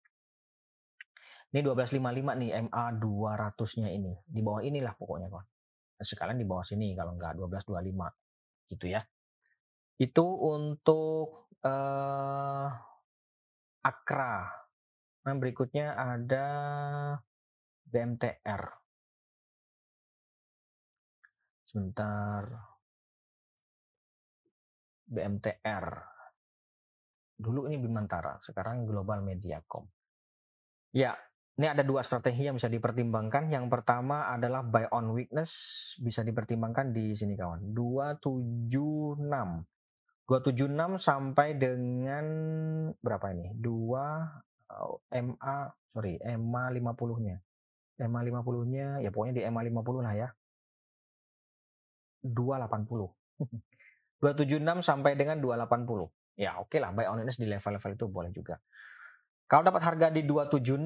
Ini 1.54 1.60
12.55 1.62 2.40
nih 2.40 2.50
MA 2.66 2.84
200-nya 2.98 3.88
ini. 3.94 4.10
Di 4.26 4.40
bawah 4.42 4.66
inilah 4.66 4.90
pokoknya 4.98 5.30
kawan. 5.30 5.46
Sekalian 6.02 6.34
di 6.34 6.46
bawah 6.48 6.66
sini 6.66 6.98
kalau 6.98 7.14
enggak 7.14 7.38
12.25 7.38 8.74
gitu 8.74 8.86
ya. 8.90 8.98
Itu 10.02 10.26
untuk 10.50 11.46
uh, 11.62 12.68
Akra. 13.84 14.63
Nah, 15.24 15.34
berikutnya 15.36 15.96
ada 15.96 16.46
BMTR. 17.88 18.84
sebentar. 21.74 22.46
BMTR 25.04 25.86
dulu 27.34 27.66
ini 27.66 27.82
Bimantara 27.82 28.38
sekarang 28.38 28.86
Global 28.86 29.26
Mediacom. 29.26 29.82
Ya 30.94 31.18
ini 31.58 31.66
ada 31.66 31.82
dua 31.82 32.06
strategi 32.06 32.46
yang 32.46 32.54
bisa 32.54 32.70
dipertimbangkan. 32.70 33.50
Yang 33.50 33.66
pertama 33.74 34.30
adalah 34.30 34.62
buy 34.62 34.86
on 34.94 35.10
weakness 35.10 35.50
bisa 35.98 36.22
dipertimbangkan 36.22 36.94
di 36.94 37.10
sini 37.18 37.34
kawan. 37.34 37.74
276 37.74 39.18
276 40.24 40.96
sampai 40.96 41.58
dengan 41.58 42.26
berapa 43.02 43.34
ini? 43.34 43.50
2 43.58 44.53
MA 45.10 45.56
sorry 45.92 46.18
MA 46.22 46.62
50 46.72 47.24
nya 47.24 47.36
MA 48.04 48.20
50 48.26 48.72
nya 48.72 48.98
ya 48.98 49.10
pokoknya 49.14 49.34
di 49.38 49.42
MA 49.46 49.60
50 49.62 50.04
lah 50.04 50.14
ya 50.16 50.28
280. 52.24 53.12
276 54.24 54.80
sampai 54.88 55.12
dengan 55.12 55.36
280. 55.36 56.40
Ya 56.40 56.56
oke 56.58 56.72
okay 56.72 56.80
lah, 56.80 56.90
buy 56.90 57.06
on 57.06 57.20
di 57.20 57.46
level-level 57.46 57.92
itu 57.94 58.06
boleh 58.08 58.32
juga. 58.32 58.56
Kalau 59.44 59.60
dapat 59.60 59.84
harga 59.84 60.08
di 60.08 60.24
276, 60.24 60.80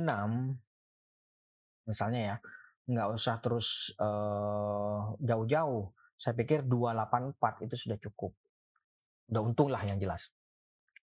misalnya 1.87 2.21
ya, 2.21 2.37
nggak 2.91 3.09
usah 3.14 3.38
terus 3.38 3.95
uh, 4.03 5.14
jauh-jauh. 5.23 5.95
Saya 6.19 6.35
pikir 6.35 6.67
284 6.67 7.64
itu 7.71 7.79
sudah 7.79 7.97
cukup. 8.03 8.35
Udah 9.31 9.41
untung 9.47 9.71
lah 9.71 9.81
yang 9.87 10.03
jelas. 10.03 10.35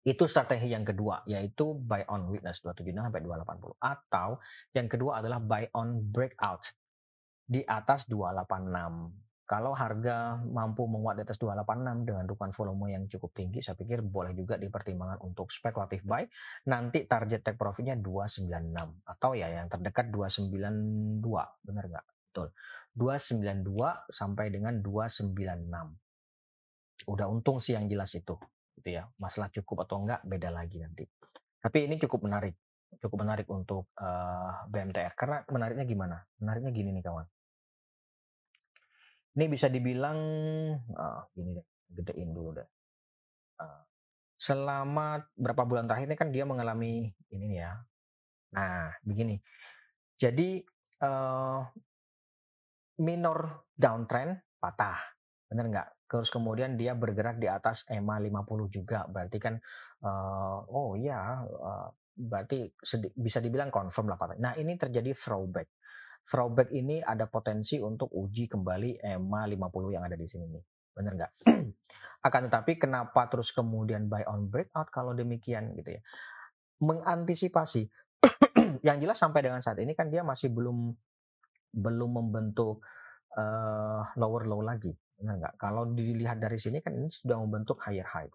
Itu 0.02 0.26
strategi 0.26 0.66
yang 0.66 0.82
kedua, 0.82 1.22
yaitu 1.30 1.78
buy 1.78 2.02
on 2.10 2.26
weakness 2.26 2.58
276 2.62 3.06
sampai 3.06 3.22
280. 3.22 3.78
Atau 3.78 4.28
yang 4.74 4.90
kedua 4.90 5.22
adalah 5.22 5.38
buy 5.38 5.70
on 5.78 6.10
breakout 6.10 6.74
di 7.46 7.62
atas 7.62 8.10
286 8.10 9.22
kalau 9.52 9.76
harga 9.76 10.40
mampu 10.48 10.88
menguat 10.88 11.20
di 11.20 11.28
atas 11.28 11.36
286 11.36 12.08
dengan 12.08 12.24
dukungan 12.24 12.56
volume 12.56 12.96
yang 12.96 13.04
cukup 13.04 13.36
tinggi, 13.36 13.60
saya 13.60 13.76
pikir 13.76 14.00
boleh 14.00 14.32
juga 14.32 14.56
dipertimbangkan 14.56 15.20
untuk 15.20 15.52
spekulatif 15.52 16.00
buy. 16.08 16.24
Nanti 16.72 17.04
target 17.04 17.44
take 17.44 17.60
profitnya 17.60 17.92
296 18.00 18.48
atau 19.04 19.36
ya 19.36 19.52
yang 19.52 19.68
terdekat 19.68 20.08
292, 20.08 21.20
benar 21.68 21.84
nggak? 21.84 22.06
Betul. 22.32 22.56
292 22.96 24.08
sampai 24.08 24.48
dengan 24.48 24.80
296. 24.80 27.12
Udah 27.12 27.28
untung 27.28 27.60
sih 27.60 27.76
yang 27.76 27.92
jelas 27.92 28.16
itu, 28.16 28.40
gitu 28.78 28.88
ya. 28.88 29.08
Masalah 29.20 29.48
cukup 29.52 29.84
atau 29.88 30.00
enggak 30.02 30.20
beda 30.24 30.48
lagi 30.52 30.80
nanti. 30.80 31.04
Tapi 31.62 31.86
ini 31.86 31.98
cukup 32.00 32.26
menarik, 32.26 32.56
cukup 32.98 33.22
menarik 33.22 33.46
untuk 33.48 33.92
uh, 33.98 34.04
eh, 34.04 34.52
BMTR 34.70 35.12
karena 35.14 35.44
menariknya 35.48 35.86
gimana? 35.86 36.16
Menariknya 36.42 36.72
gini 36.74 36.90
nih 36.94 37.04
kawan 37.04 37.26
ini 39.32 39.44
bisa 39.48 39.72
dibilang 39.72 40.18
uh, 40.92 41.20
gini 41.32 41.56
gedein 41.88 42.30
dulu 42.36 42.60
deh. 42.60 42.68
Uh, 43.60 43.82
selama 44.36 45.24
berapa 45.36 45.62
bulan 45.64 45.88
terakhir 45.88 46.08
ini 46.08 46.18
kan 46.18 46.28
dia 46.28 46.44
mengalami 46.44 47.08
ini 47.32 47.44
nih 47.48 47.60
ya. 47.64 47.72
Nah, 48.52 48.92
begini. 49.00 49.40
Jadi 50.20 50.60
uh, 51.00 51.64
minor 53.00 53.68
downtrend 53.72 54.36
patah. 54.60 55.00
Bener 55.48 55.64
nggak? 55.72 55.88
Terus 56.12 56.28
kemudian 56.28 56.76
dia 56.76 56.92
bergerak 56.92 57.40
di 57.40 57.48
atas 57.48 57.88
EMA 57.88 58.20
50 58.20 58.68
juga. 58.68 59.08
Berarti 59.08 59.40
kan 59.40 59.56
uh, 60.04 60.60
oh 60.68 60.92
ya 61.00 61.40
uh, 61.40 61.88
berarti 62.12 62.68
bisa 63.16 63.40
dibilang 63.40 63.72
confirm 63.72 64.12
lah 64.12 64.20
patah. 64.20 64.36
Nah, 64.36 64.52
ini 64.60 64.76
terjadi 64.76 65.16
throwback 65.16 65.72
throwback 66.22 66.70
ini 66.70 67.02
ada 67.02 67.26
potensi 67.26 67.82
untuk 67.82 68.14
uji 68.14 68.46
kembali 68.46 69.02
EMA 69.02 69.42
50 69.58 69.94
yang 69.94 70.04
ada 70.06 70.14
di 70.14 70.26
sini 70.30 70.46
nih. 70.46 70.64
Bener 70.94 71.12
nggak? 71.18 71.32
Akan 72.26 72.46
tetapi 72.46 72.78
kenapa 72.78 73.26
terus 73.26 73.50
kemudian 73.50 74.06
buy 74.06 74.22
on 74.30 74.46
breakout 74.46 74.88
kalau 74.94 75.10
demikian 75.12 75.74
gitu 75.74 75.98
ya? 75.98 76.02
Mengantisipasi. 76.78 77.90
yang 78.86 79.02
jelas 79.02 79.18
sampai 79.18 79.42
dengan 79.42 79.58
saat 79.58 79.82
ini 79.82 79.98
kan 79.98 80.06
dia 80.06 80.22
masih 80.22 80.54
belum 80.54 80.94
belum 81.74 82.10
membentuk 82.22 82.86
uh, 83.34 84.02
lower 84.14 84.46
low 84.46 84.62
lagi. 84.62 84.94
Benar 85.22 85.34
nggak? 85.38 85.54
Kalau 85.54 85.86
dilihat 85.86 86.42
dari 86.42 86.58
sini 86.58 86.82
kan 86.82 86.98
ini 86.98 87.06
sudah 87.06 87.38
membentuk 87.38 87.78
higher 87.86 88.06
high. 88.10 88.30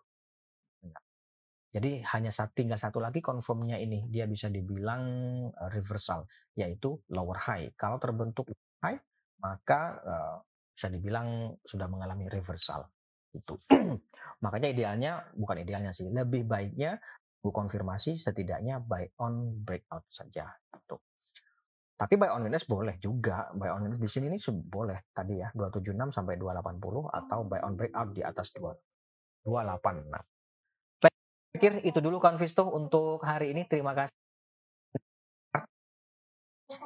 Jadi 1.68 2.00
hanya 2.16 2.32
satu, 2.32 2.56
tinggal 2.56 2.80
satu 2.80 3.04
lagi 3.04 3.20
confirmnya 3.20 3.76
ini 3.76 4.08
dia 4.08 4.24
bisa 4.24 4.48
dibilang 4.48 5.04
uh, 5.52 5.70
reversal 5.70 6.24
yaitu 6.56 6.96
lower 7.12 7.36
high. 7.36 7.76
Kalau 7.76 8.00
terbentuk 8.00 8.48
high 8.80 8.98
maka 9.44 9.82
uh, 10.02 10.38
bisa 10.72 10.88
dibilang 10.88 11.60
sudah 11.68 11.92
mengalami 11.92 12.32
reversal 12.32 12.88
itu. 13.36 13.60
Makanya 14.44 14.72
idealnya 14.72 15.12
bukan 15.36 15.60
idealnya 15.62 15.92
sih, 15.92 16.08
lebih 16.08 16.48
baiknya 16.48 16.98
bu 17.44 17.54
konfirmasi 17.54 18.18
setidaknya 18.18 18.82
buy 18.82 19.06
on 19.20 19.62
breakout 19.62 20.08
saja 20.08 20.48
itu. 20.74 20.98
Tapi 21.98 22.14
buy 22.14 22.30
on 22.30 22.46
boleh 22.46 22.96
juga. 23.02 23.50
Buy 23.58 23.74
on 23.74 23.98
di 23.98 24.10
sini 24.10 24.30
ini 24.30 24.38
boleh 24.70 25.10
tadi 25.10 25.42
ya 25.42 25.50
276 25.52 26.14
sampai 26.14 26.38
280 26.38 27.10
atau 27.10 27.40
buy 27.44 27.60
on 27.66 27.74
breakout 27.74 28.10
di 28.14 28.22
atas 28.22 28.54
2 28.54 29.50
286 29.50 30.38
pikir 31.58 31.82
itu 31.82 31.98
dulu 31.98 32.22
Konvisto 32.22 32.70
untuk 32.70 33.26
hari 33.26 33.50
ini. 33.50 33.66
Terima 33.66 33.98
kasih. 33.98 34.14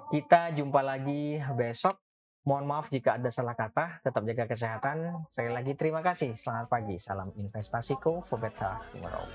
Kita 0.08 0.56
jumpa 0.56 0.80
lagi 0.80 1.44
besok. 1.60 2.00
Mohon 2.48 2.66
maaf 2.72 2.88
jika 2.88 3.20
ada 3.20 3.28
salah 3.28 3.54
kata. 3.54 4.00
Tetap 4.00 4.24
jaga 4.24 4.48
kesehatan. 4.48 5.28
Sekali 5.28 5.52
lagi 5.52 5.76
terima 5.76 6.00
kasih. 6.00 6.32
Selamat 6.40 6.72
pagi. 6.72 6.96
Salam 6.96 7.36
investasiku 7.36 8.24
for 8.24 8.40
better 8.40 8.80
tomorrow. 8.96 9.28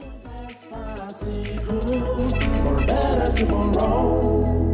Investasiku 0.00 1.76
for 2.64 2.80
better 2.88 3.28
tomorrow. 3.36 4.71